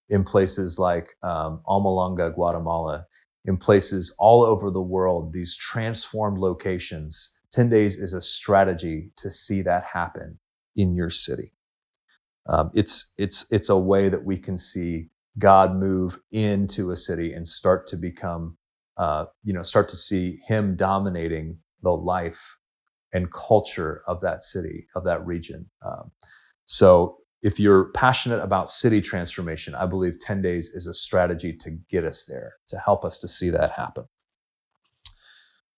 in 0.09 0.25
places 0.25 0.79
like 0.79 1.13
um, 1.23 1.61
Guatemala, 1.67 3.07
in 3.47 3.57
places 3.57 4.15
all 4.19 4.45
over 4.45 4.71
the 4.71 4.83
world, 4.83 5.33
these 5.33 5.57
transformed 5.57 6.39
locations. 6.39 7.39
10 7.53 7.69
days 7.69 7.97
is 7.97 8.13
a 8.13 8.21
strategy 8.21 9.11
to 9.17 9.31
see 9.31 9.63
that 9.63 9.85
happen 9.85 10.39
in 10.75 10.95
your 10.95 11.11
city. 11.11 11.53
Um, 12.49 12.71
it's, 12.75 13.13
it's, 13.19 13.51
it's 13.51 13.69
a 13.71 13.79
way 13.79 14.09
that 14.09 14.25
we 14.25 14.37
can 14.37 14.57
see 14.57 15.09
God 15.39 15.75
move 15.75 16.19
into 16.33 16.91
a 16.91 16.97
city 16.97 17.33
and 17.33 17.47
start 17.47 17.87
to 17.89 17.97
become, 17.97 18.57
uh, 18.97 19.27
you 19.45 19.53
know, 19.53 19.63
start 19.63 19.89
to 19.91 19.97
see 19.97 20.39
Him 20.47 20.77
dominating 20.77 21.59
the 21.83 21.91
life 21.91 22.57
and 23.13 23.33
culture 23.33 24.03
of 24.07 24.21
that 24.21 24.43
city, 24.43 24.87
of 24.95 25.05
that 25.05 25.25
region. 25.27 25.71
Um, 25.85 26.11
so 26.67 27.19
if 27.43 27.61
you're 27.61 27.91
passionate 27.93 28.41
about 28.43 28.69
city 28.71 29.01
transformation, 29.01 29.75
I 29.75 29.87
believe 29.87 30.19
10 30.19 30.43
days 30.43 30.71
is 30.71 30.87
a 30.87 30.95
strategy 30.95 31.53
to 31.53 31.71
get 31.89 32.05
us 32.05 32.25
there, 32.25 32.55
to 32.69 32.79
help 32.79 33.05
us 33.05 33.19
to 33.19 33.29
see 33.29 33.51
that 33.51 33.73
happen. 33.73 34.05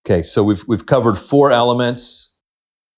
Okay, 0.07 0.23
so 0.23 0.43
we've, 0.43 0.67
we've 0.67 0.87
covered 0.87 1.19
four 1.19 1.51
elements 1.53 2.39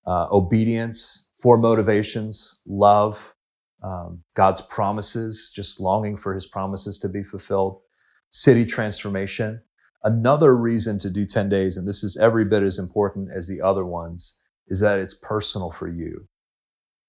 uh, 0.07 0.27
obedience, 0.31 1.29
four 1.35 1.57
motivations, 1.57 2.61
love, 2.65 3.35
um, 3.83 4.23
God's 4.33 4.61
promises, 4.61 5.51
just 5.53 5.79
longing 5.79 6.17
for 6.17 6.33
his 6.33 6.45
promises 6.45 6.97
to 6.99 7.09
be 7.09 7.23
fulfilled, 7.23 7.81
city 8.29 8.65
transformation. 8.65 9.61
Another 10.03 10.55
reason 10.55 10.97
to 10.99 11.09
do 11.09 11.25
10 11.25 11.49
days, 11.49 11.77
and 11.77 11.87
this 11.87 12.03
is 12.03 12.17
every 12.17 12.45
bit 12.45 12.63
as 12.63 12.79
important 12.79 13.29
as 13.31 13.47
the 13.47 13.61
other 13.61 13.85
ones, 13.85 14.39
is 14.67 14.79
that 14.79 14.99
it's 14.99 15.13
personal 15.13 15.71
for 15.71 15.87
you. 15.87 16.27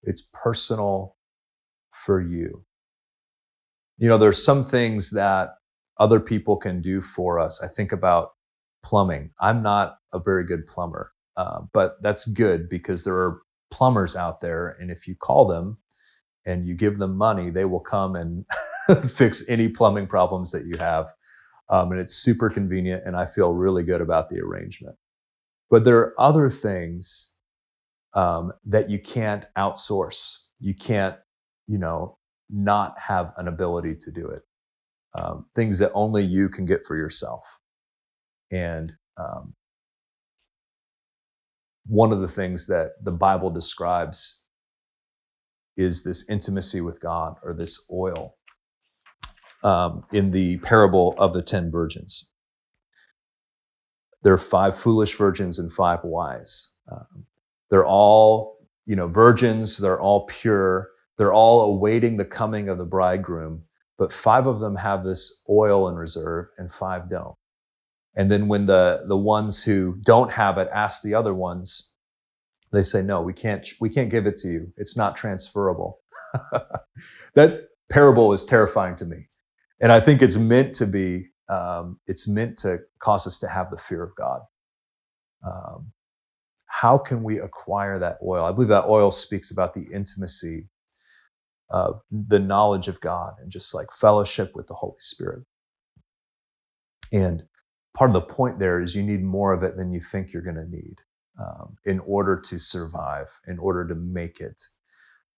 It's 0.02 0.22
personal 0.32 1.16
for 1.92 2.20
you. 2.20 2.64
You 3.98 4.08
know, 4.08 4.18
there's 4.18 4.42
some 4.42 4.64
things 4.64 5.10
that 5.10 5.50
other 5.98 6.18
people 6.18 6.56
can 6.56 6.80
do 6.80 7.00
for 7.00 7.38
us. 7.38 7.62
I 7.62 7.68
think 7.68 7.92
about 7.92 8.30
plumbing. 8.82 9.30
I'm 9.40 9.62
not 9.62 9.98
a 10.12 10.18
very 10.18 10.44
good 10.44 10.66
plumber, 10.66 11.12
uh, 11.36 11.60
but 11.72 12.02
that's 12.02 12.24
good 12.26 12.68
because 12.68 13.04
there 13.04 13.14
are 13.16 13.40
plumbers 13.70 14.16
out 14.16 14.40
there. 14.40 14.76
And 14.80 14.90
if 14.90 15.06
you 15.06 15.14
call 15.14 15.46
them 15.46 15.78
and 16.44 16.66
you 16.66 16.74
give 16.74 16.98
them 16.98 17.16
money, 17.16 17.50
they 17.50 17.64
will 17.64 17.80
come 17.80 18.16
and 18.16 18.44
fix 19.08 19.48
any 19.48 19.68
plumbing 19.68 20.08
problems 20.08 20.50
that 20.52 20.66
you 20.66 20.76
have. 20.78 21.12
Um, 21.68 21.92
and 21.92 22.00
it's 22.00 22.14
super 22.14 22.50
convenient. 22.50 23.04
And 23.06 23.16
I 23.16 23.26
feel 23.26 23.52
really 23.52 23.82
good 23.82 24.00
about 24.00 24.28
the 24.28 24.40
arrangement. 24.40 24.96
But 25.70 25.84
there 25.84 25.98
are 25.98 26.20
other 26.20 26.50
things 26.50 27.32
um, 28.14 28.52
that 28.66 28.90
you 28.90 28.98
can't 28.98 29.46
outsource. 29.56 30.36
You 30.60 30.74
can't 30.74 31.16
you 31.66 31.78
know, 31.78 32.18
not 32.50 32.98
have 32.98 33.32
an 33.36 33.48
ability 33.48 33.96
to 34.00 34.10
do 34.10 34.28
it. 34.28 34.42
Um, 35.14 35.44
things 35.54 35.78
that 35.78 35.92
only 35.94 36.22
you 36.22 36.48
can 36.48 36.64
get 36.64 36.86
for 36.86 36.96
yourself. 36.96 37.44
And 38.50 38.94
um, 39.16 39.54
one 41.86 42.12
of 42.12 42.20
the 42.20 42.28
things 42.28 42.66
that 42.68 42.92
the 43.02 43.12
Bible 43.12 43.50
describes 43.50 44.44
is 45.76 46.02
this 46.02 46.28
intimacy 46.28 46.80
with 46.80 47.00
God 47.00 47.36
or 47.42 47.54
this 47.54 47.86
oil 47.90 48.36
um, 49.62 50.04
in 50.12 50.30
the 50.30 50.58
parable 50.58 51.14
of 51.18 51.32
the 51.32 51.42
10 51.42 51.70
virgins. 51.70 52.28
There 54.22 54.34
are 54.34 54.38
five 54.38 54.76
foolish 54.76 55.16
virgins 55.16 55.58
and 55.58 55.72
five 55.72 56.00
wise. 56.04 56.74
Um, 56.90 57.26
they're 57.70 57.86
all, 57.86 58.58
you 58.86 58.94
know, 58.96 59.08
virgins, 59.08 59.78
they're 59.78 60.00
all 60.00 60.26
pure, 60.26 60.88
they're 61.18 61.32
all 61.32 61.62
awaiting 61.62 62.16
the 62.16 62.24
coming 62.24 62.68
of 62.68 62.78
the 62.78 62.84
bridegroom, 62.84 63.62
but 63.98 64.12
five 64.12 64.46
of 64.46 64.60
them 64.60 64.76
have 64.76 65.04
this 65.04 65.42
oil 65.48 65.88
in 65.88 65.94
reserve 65.94 66.46
and 66.58 66.72
five 66.72 67.08
don't. 67.08 67.36
And 68.14 68.30
then 68.30 68.48
when 68.48 68.66
the, 68.66 69.04
the 69.06 69.16
ones 69.16 69.62
who 69.62 69.98
don't 70.02 70.32
have 70.32 70.58
it 70.58 70.68
ask 70.72 71.02
the 71.02 71.14
other 71.14 71.34
ones, 71.34 71.90
they 72.72 72.82
say, 72.82 73.02
no, 73.02 73.22
we 73.22 73.32
can't, 73.32 73.66
we 73.80 73.88
can't 73.88 74.10
give 74.10 74.26
it 74.26 74.36
to 74.38 74.48
you. 74.48 74.72
It's 74.76 74.96
not 74.96 75.16
transferable. 75.16 76.00
that 77.34 77.68
parable 77.90 78.32
is 78.32 78.44
terrifying 78.44 78.96
to 78.96 79.04
me. 79.04 79.28
And 79.80 79.92
I 79.92 80.00
think 80.00 80.22
it's 80.22 80.36
meant 80.36 80.74
to 80.76 80.86
be, 80.86 81.28
um, 81.48 81.98
it's 82.06 82.26
meant 82.28 82.56
to 82.58 82.80
cause 82.98 83.26
us 83.26 83.38
to 83.40 83.48
have 83.48 83.70
the 83.70 83.76
fear 83.76 84.02
of 84.02 84.14
God. 84.14 84.40
Um, 85.46 85.92
how 86.66 86.96
can 86.96 87.22
we 87.22 87.38
acquire 87.38 87.98
that 87.98 88.18
oil? 88.24 88.44
I 88.44 88.52
believe 88.52 88.68
that 88.68 88.86
oil 88.86 89.10
speaks 89.10 89.50
about 89.50 89.74
the 89.74 89.86
intimacy 89.92 90.68
uh, 91.72 91.94
the 92.10 92.40
knowledge 92.40 92.88
of 92.88 93.00
God 93.00 93.34
and 93.40 93.50
just 93.50 93.74
like 93.74 93.92
fellowship 93.92 94.52
with 94.54 94.68
the 94.68 94.74
Holy 94.74 95.00
Spirit. 95.00 95.44
And 97.12 97.44
part 97.94 98.10
of 98.10 98.14
the 98.14 98.22
point 98.22 98.58
there 98.58 98.80
is 98.80 98.94
you 98.94 99.02
need 99.02 99.24
more 99.24 99.52
of 99.52 99.62
it 99.62 99.76
than 99.76 99.92
you 99.92 100.00
think 100.00 100.32
you're 100.32 100.42
going 100.42 100.56
to 100.56 100.68
need 100.68 100.96
um, 101.40 101.76
in 101.84 102.00
order 102.00 102.40
to 102.40 102.58
survive, 102.58 103.40
in 103.48 103.58
order 103.58 103.86
to 103.88 103.94
make 103.94 104.40
it. 104.40 104.62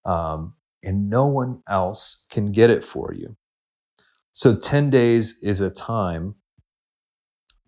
Um, 0.05 0.55
and 0.83 1.09
no 1.09 1.27
one 1.27 1.63
else 1.69 2.27
can 2.31 2.53
get 2.53 2.71
it 2.71 2.85
for 2.85 3.15
you. 3.15 3.37
So 4.33 4.55
10 4.57 4.91
days 4.91 5.39
is 5.43 5.61
a 5.61 5.71
time 5.71 6.37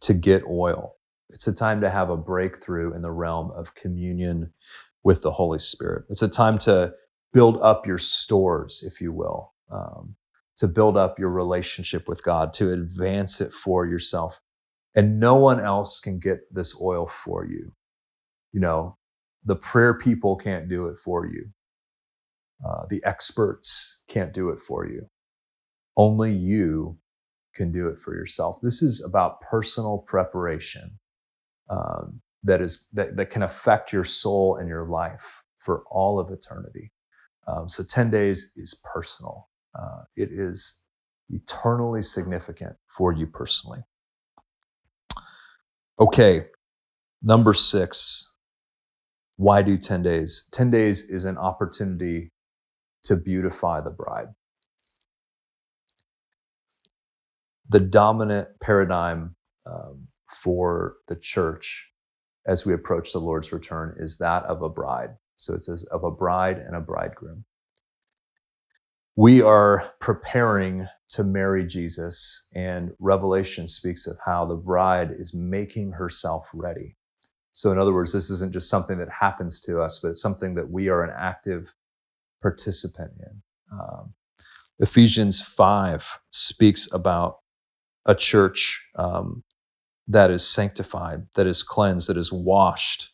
to 0.03 0.15
get 0.15 0.45
oil. 0.49 0.97
It's 1.31 1.47
a 1.47 1.55
time 1.55 1.81
to 1.83 1.91
have 1.91 2.11
a 2.11 2.17
breakthrough 2.17 2.95
in 2.95 3.03
the 3.03 3.13
realm 3.13 3.51
of 3.53 3.75
communion 3.75 4.53
with 5.05 5.23
the 5.23 5.33
Holy 5.33 5.59
Spirit. 5.59 6.05
It's 6.11 6.23
a 6.23 6.29
time 6.29 6.59
to 6.61 6.93
build 7.33 7.59
up 7.61 7.87
your 7.87 7.99
stores, 7.99 8.83
if 8.87 9.01
you 9.01 9.13
will, 9.13 9.53
um, 9.71 10.17
to 10.57 10.69
build 10.69 10.97
up 10.97 11.19
your 11.19 11.31
relationship 11.31 12.09
with 12.09 12.23
God, 12.23 12.53
to 12.55 12.73
advance 12.73 13.41
it 13.41 13.53
for 13.53 13.87
yourself. 13.87 14.41
And 14.95 15.21
no 15.21 15.35
one 15.35 15.61
else 15.61 16.01
can 16.01 16.19
get 16.19 16.39
this 16.51 16.81
oil 16.81 17.07
for 17.07 17.45
you. 17.45 17.73
You 18.53 18.61
know, 18.61 18.97
the 19.45 19.57
prayer 19.57 19.95
people 19.95 20.37
can't 20.37 20.69
do 20.69 20.87
it 20.87 20.97
for 20.97 21.27
you. 21.27 21.51
Uh, 22.67 22.87
the 22.89 23.03
experts 23.05 24.01
can't 24.09 24.33
do 24.33 24.49
it 24.51 24.61
for 24.61 24.87
you. 24.87 25.09
Only 25.97 26.33
you 26.33 26.99
can 27.55 27.73
do 27.73 27.89
it 27.89 27.99
for 27.99 28.15
yourself. 28.15 28.59
This 28.63 28.83
is 28.83 29.05
about 29.05 29.41
personal 29.43 29.99
preparation 29.99 30.99
um, 31.69 32.21
that 32.45 32.61
is 32.61 32.87
that, 32.93 33.17
that 33.17 33.31
can 33.31 33.43
affect 33.43 33.93
your 33.93 34.05
soul 34.05 34.57
and 34.57 34.69
your 34.69 34.87
life 34.87 35.43
for 35.59 35.85
all 35.91 36.19
of 36.19 36.31
eternity. 36.31 36.93
Um, 37.47 37.69
so 37.69 37.83
10 37.85 38.11
days 38.11 38.53
is 38.57 38.75
personal. 38.85 39.49
Uh, 39.79 40.03
it 40.17 40.31
is 40.33 40.81
eternally 41.29 42.03
significant 42.03 42.77
for 42.87 43.13
you 43.13 43.27
personally. 43.27 43.81
Okay, 45.99 46.47
number 47.23 47.55
six. 47.55 48.33
Why 49.37 49.63
do 49.63 49.77
10 49.77 50.03
days? 50.03 50.49
10 50.53 50.71
days 50.71 51.03
is 51.11 51.25
an 51.25 51.37
opportunity 51.37 52.33
to 53.05 53.17
beautify 53.17 53.81
the 53.81 53.91
bride. 53.91 54.29
The 57.69 57.81
dominant 57.81 58.49
paradigm 58.61 59.37
um, 59.67 60.07
for 60.29 60.97
the 61.09 61.17
church 61.17 61.91
as 62.47 62.65
we 62.65 62.73
approach 62.73 63.13
the 63.13 63.19
Lord's 63.19 63.53
return 63.53 63.97
is 63.99 64.19
that 64.19 64.45
of 64.45 64.63
a 64.63 64.69
bride. 64.69 65.17
So 65.37 65.55
it 65.55 65.65
says 65.65 65.85
of 65.85 66.05
a 66.05 66.11
bride 66.11 66.59
and 66.59 66.77
a 66.77 66.81
bridegroom. 66.81 67.45
We 69.17 69.41
are 69.41 69.95
preparing 69.99 70.89
to 71.11 71.25
marry 71.25 71.67
Jesus, 71.67 72.49
and 72.55 72.93
Revelation 72.99 73.67
speaks 73.67 74.07
of 74.07 74.19
how 74.27 74.45
the 74.45 74.57
bride 74.57 75.11
is 75.11 75.33
making 75.33 75.93
herself 75.93 76.51
ready. 76.53 76.97
So, 77.55 77.73
in 77.73 77.79
other 77.79 77.95
words, 77.95 78.13
this 78.13 78.29
isn't 78.29 78.53
just 78.53 78.69
something 78.69 78.99
that 78.99 79.09
happens 79.09 79.61
to 79.61 79.81
us, 79.81 80.01
but 80.01 80.09
it's 80.09 80.21
something 80.21 80.55
that 80.57 80.71
we 80.71 80.91
are 80.91 81.03
an 81.03 81.15
active 81.17 81.75
participant 82.43 83.13
in. 83.19 83.43
Um, 83.73 84.13
Ephesians 84.79 85.41
5 85.41 86.21
speaks 86.31 86.87
about 86.93 87.39
a 88.05 88.15
church 88.15 88.87
um, 88.97 89.45
that 90.07 90.31
is 90.31 90.47
sanctified, 90.47 91.27
that 91.35 91.47
is 91.47 91.63
cleansed, 91.63 92.11
that 92.11 92.19
is 92.19 92.31
washed 92.31 93.13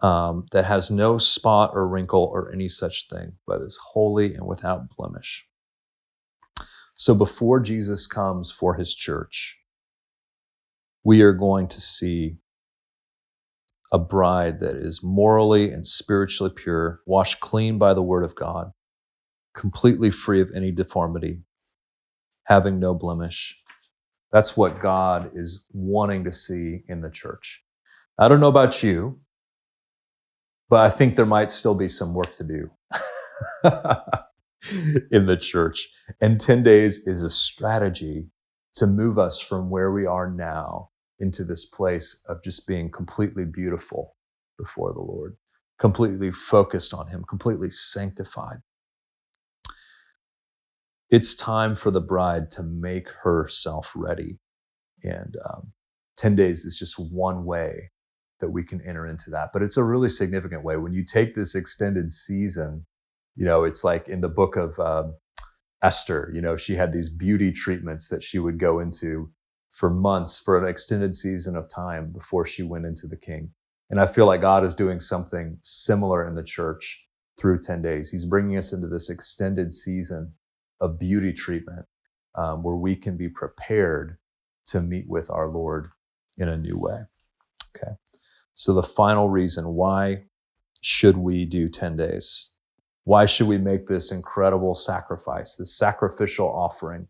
um, 0.00 0.46
that 0.52 0.64
has 0.64 0.90
no 0.90 1.18
spot 1.18 1.70
or 1.74 1.88
wrinkle 1.88 2.30
or 2.32 2.52
any 2.52 2.68
such 2.68 3.08
thing, 3.08 3.32
but 3.46 3.62
is 3.62 3.78
holy 3.92 4.34
and 4.34 4.46
without 4.46 4.94
blemish. 4.96 5.46
So 6.94 7.14
before 7.14 7.60
Jesus 7.60 8.06
comes 8.06 8.50
for 8.50 8.74
his 8.74 8.94
church, 8.94 9.58
we 11.04 11.22
are 11.22 11.32
going 11.32 11.68
to 11.68 11.80
see 11.80 12.38
a 13.92 13.98
bride 13.98 14.60
that 14.60 14.76
is 14.76 15.02
morally 15.02 15.70
and 15.70 15.86
spiritually 15.86 16.52
pure, 16.54 17.00
washed 17.06 17.40
clean 17.40 17.78
by 17.78 17.94
the 17.94 18.02
word 18.02 18.24
of 18.24 18.34
God, 18.34 18.72
completely 19.54 20.10
free 20.10 20.40
of 20.40 20.50
any 20.54 20.72
deformity, 20.72 21.42
having 22.44 22.78
no 22.80 22.94
blemish. 22.94 23.62
That's 24.32 24.56
what 24.56 24.80
God 24.80 25.30
is 25.34 25.64
wanting 25.72 26.24
to 26.24 26.32
see 26.32 26.82
in 26.88 27.00
the 27.00 27.10
church. 27.10 27.62
I 28.18 28.28
don't 28.28 28.40
know 28.40 28.48
about 28.48 28.82
you, 28.82 29.20
but 30.68 30.80
I 30.80 30.90
think 30.90 31.14
there 31.14 31.26
might 31.26 31.50
still 31.50 31.74
be 31.74 31.88
some 31.88 32.14
work 32.14 32.32
to 32.32 32.44
do 32.44 32.70
in 35.10 35.26
the 35.26 35.36
church. 35.36 35.88
And 36.20 36.40
10 36.40 36.62
days 36.62 37.06
is 37.06 37.22
a 37.22 37.30
strategy 37.30 38.28
to 38.74 38.86
move 38.86 39.18
us 39.18 39.40
from 39.40 39.70
where 39.70 39.92
we 39.92 40.06
are 40.06 40.30
now 40.30 40.90
into 41.18 41.44
this 41.44 41.64
place 41.64 42.22
of 42.28 42.42
just 42.42 42.66
being 42.66 42.90
completely 42.90 43.44
beautiful 43.44 44.16
before 44.58 44.92
the 44.92 45.00
Lord, 45.00 45.36
completely 45.78 46.30
focused 46.32 46.92
on 46.92 47.08
Him, 47.08 47.24
completely 47.24 47.70
sanctified. 47.70 48.58
It's 51.10 51.34
time 51.34 51.74
for 51.74 51.90
the 51.90 52.00
bride 52.00 52.50
to 52.52 52.62
make 52.62 53.08
herself 53.22 53.92
ready. 53.94 54.38
And 55.02 55.36
um, 55.48 55.72
10 56.16 56.34
days 56.34 56.64
is 56.64 56.78
just 56.78 56.98
one 56.98 57.44
way 57.44 57.90
that 58.40 58.50
we 58.50 58.62
can 58.62 58.80
enter 58.82 59.06
into 59.06 59.30
that. 59.30 59.50
But 59.52 59.62
it's 59.62 59.76
a 59.76 59.84
really 59.84 60.08
significant 60.08 60.64
way. 60.64 60.76
When 60.76 60.92
you 60.92 61.04
take 61.04 61.34
this 61.34 61.54
extended 61.54 62.10
season, 62.10 62.86
you 63.34 63.44
know, 63.44 63.64
it's 63.64 63.84
like 63.84 64.08
in 64.08 64.20
the 64.20 64.28
book 64.28 64.56
of 64.56 64.78
uh, 64.78 65.04
Esther, 65.82 66.30
you 66.34 66.40
know, 66.40 66.56
she 66.56 66.74
had 66.74 66.92
these 66.92 67.08
beauty 67.08 67.52
treatments 67.52 68.08
that 68.08 68.22
she 68.22 68.38
would 68.38 68.58
go 68.58 68.80
into 68.80 69.30
for 69.70 69.90
months, 69.90 70.38
for 70.38 70.58
an 70.58 70.68
extended 70.68 71.14
season 71.14 71.54
of 71.54 71.68
time 71.68 72.10
before 72.10 72.46
she 72.46 72.62
went 72.62 72.86
into 72.86 73.06
the 73.06 73.16
king. 73.16 73.50
And 73.90 74.00
I 74.00 74.06
feel 74.06 74.26
like 74.26 74.40
God 74.40 74.64
is 74.64 74.74
doing 74.74 75.00
something 75.00 75.58
similar 75.62 76.26
in 76.26 76.34
the 76.34 76.42
church 76.42 77.06
through 77.38 77.58
10 77.58 77.82
days. 77.82 78.10
He's 78.10 78.24
bringing 78.24 78.56
us 78.56 78.72
into 78.72 78.88
this 78.88 79.10
extended 79.10 79.70
season 79.70 80.32
of 80.80 80.98
beauty 80.98 81.32
treatment 81.32 81.86
um, 82.36 82.62
where 82.62 82.76
we 82.76 82.96
can 82.96 83.16
be 83.16 83.28
prepared 83.28 84.16
to 84.66 84.80
meet 84.80 85.08
with 85.08 85.30
our 85.30 85.48
Lord 85.48 85.90
in 86.38 86.48
a 86.48 86.56
new 86.56 86.78
way. 86.78 87.00
Okay. 87.76 87.92
So, 88.56 88.72
the 88.72 88.82
final 88.82 89.28
reason 89.28 89.74
why 89.74 90.24
should 90.80 91.18
we 91.18 91.44
do 91.44 91.68
10 91.68 91.96
days? 91.96 92.50
Why 93.04 93.26
should 93.26 93.48
we 93.48 93.58
make 93.58 93.86
this 93.86 94.10
incredible 94.10 94.74
sacrifice, 94.74 95.56
this 95.56 95.76
sacrificial 95.76 96.48
offering 96.48 97.06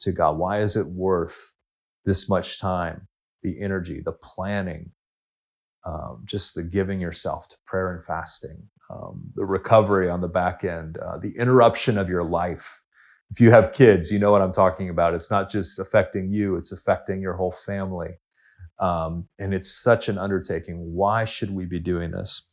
to 0.00 0.12
God? 0.12 0.36
Why 0.36 0.58
is 0.58 0.76
it 0.76 0.86
worth 0.86 1.54
this 2.04 2.28
much 2.28 2.60
time, 2.60 3.08
the 3.42 3.58
energy, 3.58 4.02
the 4.04 4.12
planning, 4.12 4.92
um, 5.86 6.22
just 6.26 6.54
the 6.54 6.62
giving 6.62 7.00
yourself 7.00 7.48
to 7.48 7.56
prayer 7.64 7.92
and 7.94 8.04
fasting, 8.04 8.62
um, 8.90 9.30
the 9.34 9.46
recovery 9.46 10.10
on 10.10 10.20
the 10.20 10.28
back 10.28 10.62
end, 10.62 10.98
uh, 10.98 11.16
the 11.16 11.36
interruption 11.38 11.96
of 11.96 12.10
your 12.10 12.22
life. 12.22 12.82
If 13.30 13.40
you 13.40 13.50
have 13.50 13.72
kids, 13.72 14.12
you 14.12 14.18
know 14.18 14.30
what 14.30 14.42
I'm 14.42 14.52
talking 14.52 14.90
about. 14.90 15.14
It's 15.14 15.30
not 15.30 15.50
just 15.50 15.78
affecting 15.78 16.30
you, 16.30 16.56
it's 16.56 16.70
affecting 16.70 17.22
your 17.22 17.34
whole 17.34 17.52
family. 17.52 18.18
Um, 18.82 19.28
and 19.38 19.54
it's 19.54 19.70
such 19.70 20.08
an 20.08 20.18
undertaking. 20.18 20.92
Why 20.92 21.24
should 21.24 21.52
we 21.52 21.66
be 21.66 21.78
doing 21.78 22.10
this? 22.10 22.50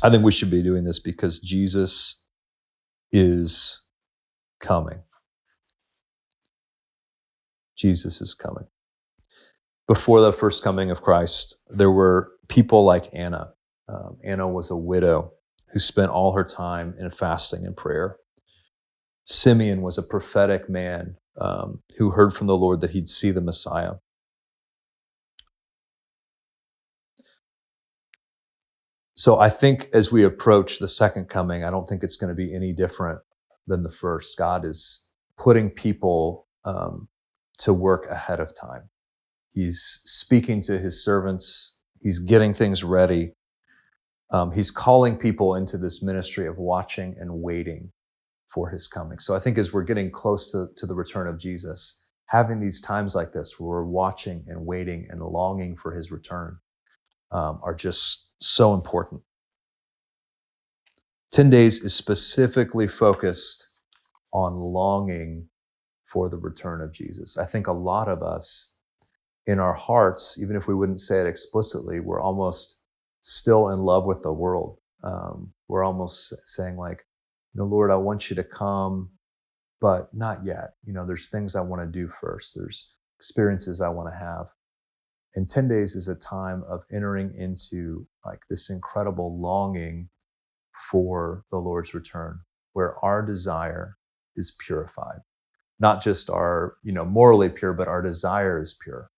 I 0.00 0.08
think 0.08 0.22
we 0.22 0.30
should 0.30 0.50
be 0.50 0.62
doing 0.62 0.84
this 0.84 1.00
because 1.00 1.40
Jesus 1.40 2.24
is 3.10 3.82
coming. 4.60 5.00
Jesus 7.76 8.20
is 8.20 8.32
coming. 8.32 8.66
Before 9.88 10.20
the 10.20 10.32
first 10.32 10.62
coming 10.62 10.90
of 10.92 11.02
Christ, 11.02 11.56
there 11.68 11.90
were 11.90 12.30
people 12.48 12.84
like 12.84 13.08
Anna. 13.12 13.48
Um, 13.88 14.18
Anna 14.22 14.46
was 14.46 14.70
a 14.70 14.76
widow 14.76 15.32
who 15.72 15.80
spent 15.80 16.12
all 16.12 16.32
her 16.32 16.44
time 16.44 16.94
in 16.96 17.10
fasting 17.10 17.66
and 17.66 17.76
prayer. 17.76 18.18
Simeon 19.24 19.82
was 19.82 19.98
a 19.98 20.02
prophetic 20.02 20.68
man 20.70 21.16
um, 21.40 21.82
who 21.98 22.10
heard 22.10 22.32
from 22.32 22.46
the 22.46 22.56
Lord 22.56 22.80
that 22.82 22.90
he'd 22.90 23.08
see 23.08 23.32
the 23.32 23.40
Messiah. 23.40 23.94
So 29.20 29.38
I 29.38 29.50
think 29.50 29.90
as 29.92 30.10
we 30.10 30.24
approach 30.24 30.78
the 30.78 30.88
second 30.88 31.28
coming, 31.28 31.62
I 31.62 31.70
don't 31.70 31.86
think 31.86 32.02
it's 32.02 32.16
going 32.16 32.30
to 32.30 32.34
be 32.34 32.54
any 32.54 32.72
different 32.72 33.20
than 33.66 33.82
the 33.82 33.90
first. 33.90 34.38
God 34.38 34.64
is 34.64 35.10
putting 35.36 35.68
people 35.68 36.46
um, 36.64 37.06
to 37.58 37.74
work 37.74 38.06
ahead 38.10 38.40
of 38.40 38.56
time. 38.58 38.88
He's 39.52 40.00
speaking 40.06 40.62
to 40.62 40.78
his 40.78 41.04
servants. 41.04 41.80
He's 42.00 42.18
getting 42.18 42.54
things 42.54 42.82
ready. 42.82 43.34
Um, 44.30 44.52
he's 44.52 44.70
calling 44.70 45.18
people 45.18 45.54
into 45.54 45.76
this 45.76 46.02
ministry 46.02 46.46
of 46.46 46.56
watching 46.56 47.14
and 47.20 47.42
waiting 47.42 47.92
for 48.48 48.70
his 48.70 48.88
coming. 48.88 49.18
So 49.18 49.36
I 49.36 49.38
think 49.38 49.58
as 49.58 49.70
we're 49.70 49.84
getting 49.84 50.10
close 50.10 50.50
to, 50.52 50.68
to 50.76 50.86
the 50.86 50.94
return 50.94 51.28
of 51.28 51.38
Jesus, 51.38 52.06
having 52.24 52.58
these 52.58 52.80
times 52.80 53.14
like 53.14 53.32
this 53.32 53.60
where 53.60 53.68
we're 53.68 53.84
watching 53.84 54.46
and 54.48 54.64
waiting 54.64 55.08
and 55.10 55.20
longing 55.20 55.76
for 55.76 55.92
his 55.92 56.10
return 56.10 56.56
um, 57.32 57.60
are 57.62 57.74
just 57.74 58.29
so 58.40 58.74
important. 58.74 59.22
10 61.32 61.50
days 61.50 61.80
is 61.80 61.94
specifically 61.94 62.88
focused 62.88 63.68
on 64.32 64.54
longing 64.56 65.48
for 66.04 66.28
the 66.28 66.38
return 66.38 66.80
of 66.80 66.92
Jesus. 66.92 67.38
I 67.38 67.44
think 67.44 67.66
a 67.68 67.72
lot 67.72 68.08
of 68.08 68.22
us 68.22 68.76
in 69.46 69.60
our 69.60 69.74
hearts, 69.74 70.38
even 70.42 70.56
if 70.56 70.66
we 70.66 70.74
wouldn't 70.74 71.00
say 71.00 71.20
it 71.20 71.26
explicitly, 71.26 72.00
we're 72.00 72.20
almost 72.20 72.80
still 73.22 73.70
in 73.70 73.80
love 73.80 74.06
with 74.06 74.22
the 74.22 74.32
world. 74.32 74.78
Um, 75.04 75.52
we're 75.68 75.84
almost 75.84 76.34
saying, 76.44 76.76
like, 76.76 77.04
you 77.54 77.60
know, 77.60 77.66
Lord, 77.66 77.90
I 77.90 77.96
want 77.96 78.28
you 78.28 78.36
to 78.36 78.44
come, 78.44 79.10
but 79.80 80.12
not 80.12 80.44
yet. 80.44 80.74
You 80.84 80.92
know, 80.92 81.06
there's 81.06 81.28
things 81.28 81.54
I 81.54 81.60
want 81.60 81.82
to 81.82 81.86
do 81.86 82.08
first, 82.08 82.54
there's 82.56 82.94
experiences 83.18 83.80
I 83.80 83.88
want 83.88 84.12
to 84.12 84.18
have. 84.18 84.46
And 85.34 85.48
10 85.48 85.68
days 85.68 85.94
is 85.94 86.08
a 86.08 86.16
time 86.16 86.64
of 86.68 86.84
entering 86.92 87.34
into 87.36 88.06
like 88.26 88.42
this 88.50 88.70
incredible 88.70 89.38
longing 89.40 90.08
for 90.90 91.44
the 91.50 91.58
Lord's 91.58 91.94
return, 91.94 92.40
where 92.72 93.02
our 93.04 93.22
desire 93.22 93.96
is 94.36 94.56
purified. 94.58 95.20
Not 95.78 96.02
just 96.02 96.30
our 96.30 96.76
you 96.82 96.92
know 96.92 97.04
morally 97.04 97.48
pure 97.48 97.72
but 97.72 97.88
our 97.88 98.02
desire 98.02 98.62
is 98.62 98.74
pure. 98.74 99.10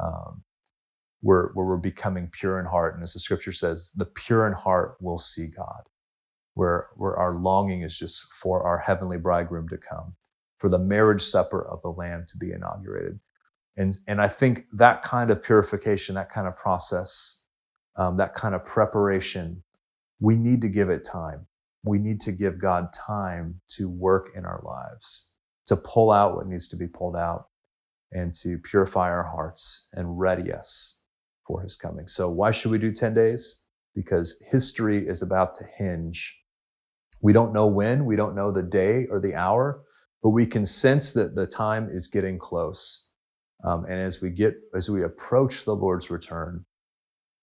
Um, 0.00 0.44
where, 1.20 1.50
where 1.54 1.66
we're 1.66 1.76
becoming 1.76 2.28
pure 2.30 2.60
in 2.60 2.66
heart 2.66 2.94
and 2.94 3.02
as 3.02 3.12
the 3.12 3.18
scripture 3.18 3.52
says 3.52 3.90
the 3.96 4.04
pure 4.04 4.46
in 4.46 4.52
heart 4.52 4.96
will 5.00 5.18
see 5.18 5.48
god 5.48 5.82
where 6.54 6.88
where 6.96 7.16
our 7.16 7.34
longing 7.34 7.82
is 7.82 7.98
just 7.98 8.32
for 8.32 8.62
our 8.62 8.78
heavenly 8.78 9.18
bridegroom 9.18 9.68
to 9.68 9.76
come 9.76 10.14
for 10.58 10.68
the 10.68 10.78
marriage 10.78 11.22
supper 11.22 11.66
of 11.66 11.82
the 11.82 11.88
lamb 11.88 12.24
to 12.28 12.38
be 12.38 12.52
inaugurated 12.52 13.18
and 13.78 13.96
and 14.06 14.20
i 14.20 14.28
think 14.28 14.64
that 14.72 15.02
kind 15.02 15.30
of 15.30 15.42
purification 15.42 16.14
that 16.16 16.30
kind 16.30 16.46
of 16.46 16.56
process 16.56 17.44
um, 17.96 18.16
that 18.16 18.34
kind 18.34 18.54
of 18.54 18.64
preparation 18.64 19.62
we 20.20 20.36
need 20.36 20.60
to 20.60 20.68
give 20.68 20.90
it 20.90 21.04
time 21.04 21.46
we 21.84 21.98
need 21.98 22.20
to 22.20 22.32
give 22.32 22.60
god 22.60 22.88
time 22.92 23.60
to 23.68 23.88
work 23.88 24.30
in 24.36 24.44
our 24.44 24.62
lives 24.64 25.30
to 25.66 25.76
pull 25.76 26.10
out 26.10 26.34
what 26.34 26.46
needs 26.46 26.68
to 26.68 26.76
be 26.76 26.86
pulled 26.86 27.16
out 27.16 27.46
and 28.12 28.32
to 28.32 28.58
purify 28.58 29.10
our 29.10 29.24
hearts 29.24 29.88
and 29.92 30.18
ready 30.18 30.52
us 30.52 31.00
for 31.46 31.60
his 31.62 31.76
coming. 31.76 32.06
So, 32.06 32.30
why 32.30 32.50
should 32.50 32.70
we 32.70 32.78
do 32.78 32.92
10 32.92 33.14
days? 33.14 33.64
Because 33.94 34.42
history 34.50 35.06
is 35.06 35.22
about 35.22 35.54
to 35.54 35.64
hinge. 35.64 36.36
We 37.20 37.32
don't 37.32 37.52
know 37.52 37.66
when, 37.66 38.04
we 38.04 38.16
don't 38.16 38.36
know 38.36 38.52
the 38.52 38.62
day 38.62 39.06
or 39.10 39.20
the 39.20 39.34
hour, 39.34 39.82
but 40.22 40.30
we 40.30 40.46
can 40.46 40.64
sense 40.64 41.12
that 41.14 41.34
the 41.34 41.46
time 41.46 41.88
is 41.92 42.06
getting 42.06 42.38
close. 42.38 43.07
Um, 43.64 43.84
and 43.84 44.00
as 44.00 44.20
we 44.22 44.30
get, 44.30 44.54
as 44.74 44.88
we 44.88 45.02
approach 45.02 45.64
the 45.64 45.74
Lord's 45.74 46.10
return, 46.10 46.64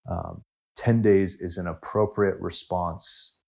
um, 0.10 0.44
10 0.78 1.02
days 1.02 1.42
is 1.42 1.58
an 1.58 1.68
appropriate 1.68 2.40
response 2.40 3.40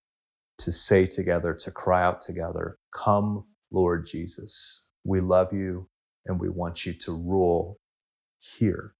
to 0.58 0.72
say 0.72 1.06
together, 1.06 1.54
to 1.54 1.70
cry 1.70 2.02
out 2.02 2.20
together, 2.20 2.78
Come, 2.92 3.44
Lord 3.70 4.06
Jesus, 4.06 4.86
we 5.04 5.20
love 5.20 5.52
you 5.52 5.88
and 6.26 6.40
we 6.40 6.48
want 6.48 6.84
you 6.84 6.92
to 6.92 7.12
rule 7.12 7.78
here. 8.58 8.94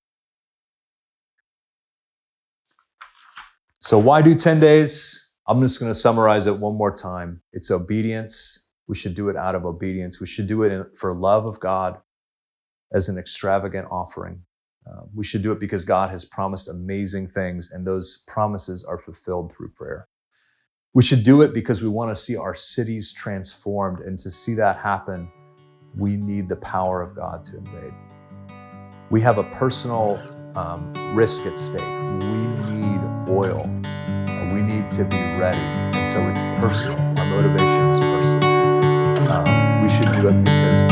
So, 3.81 3.99
why 3.99 4.23
do 4.23 4.35
10 4.35 4.61
days? 4.61 5.25
I'm 5.47 5.61
just 5.63 5.81
going 5.81 5.91
to 5.91 5.99
summarize 5.99 6.47
it 6.47 6.59
one 6.59 6.77
more 6.77 6.95
time. 6.95 7.41
It's 7.53 7.71
obedience. 7.71 8.69
We 8.87 8.95
should 8.95 9.15
do 9.15 9.29
it 9.29 9.37
out 9.37 9.55
of 9.55 9.65
obedience. 9.65 10.21
We 10.21 10.27
should 10.27 10.47
do 10.47 10.63
it 10.63 10.95
for 10.95 11.15
love 11.15 11.47
of 11.47 11.59
God 11.61 11.99
as 12.93 13.09
an 13.09 13.19
extravagant 13.19 13.87
offering. 13.91 14.43
Uh, 14.87 15.03
we 15.15 15.25
should 15.25 15.43
do 15.43 15.53
it 15.53 15.61
because 15.61 15.85
God 15.85 16.11
has 16.11 16.25
promised 16.25 16.69
amazing 16.69 17.29
things, 17.29 17.71
and 17.71 17.87
those 17.87 18.25
promises 18.27 18.85
are 18.85 18.99
fulfilled 18.99 19.53
through 19.53 19.71
prayer. 19.71 20.09
We 20.95 21.03
should 21.03 21.23
do 21.23 21.43
it 21.43 21.53
because 21.53 21.83
we 21.83 21.89
want 21.89 22.11
to 22.11 22.15
see 22.17 22.37
our 22.37 22.55
cities 22.55 23.13
transformed, 23.13 24.01
and 24.01 24.19
to 24.21 24.31
see 24.31 24.55
that 24.55 24.79
happen, 24.79 25.31
we 25.95 26.17
need 26.17 26.49
the 26.49 26.57
power 26.57 27.03
of 27.03 27.15
God 27.15 27.45
to 27.45 27.59
invade. 27.59 27.93
We 29.11 29.21
have 29.21 29.39
a 29.39 29.45
personal 29.45 30.21
um, 30.55 30.93
risk 31.15 31.43
at 31.47 31.59
stake. 31.59 31.81
We 31.83 32.47
need 32.73 33.01
oil. 33.29 33.65
We 34.53 34.63
need 34.63 34.91
to 34.91 35.05
be 35.05 35.17
ready. 35.17 35.59
And 35.59 36.07
so 36.07 36.27
it's 36.29 36.41
personal. 36.59 36.99
Our 37.19 37.27
motivation 37.27 37.91
is 37.91 38.01
personal. 38.01 39.31
Um, 39.31 39.83
we 39.83 39.89
should 39.89 40.11
do 40.13 40.29
it 40.29 40.43
because 40.43 40.83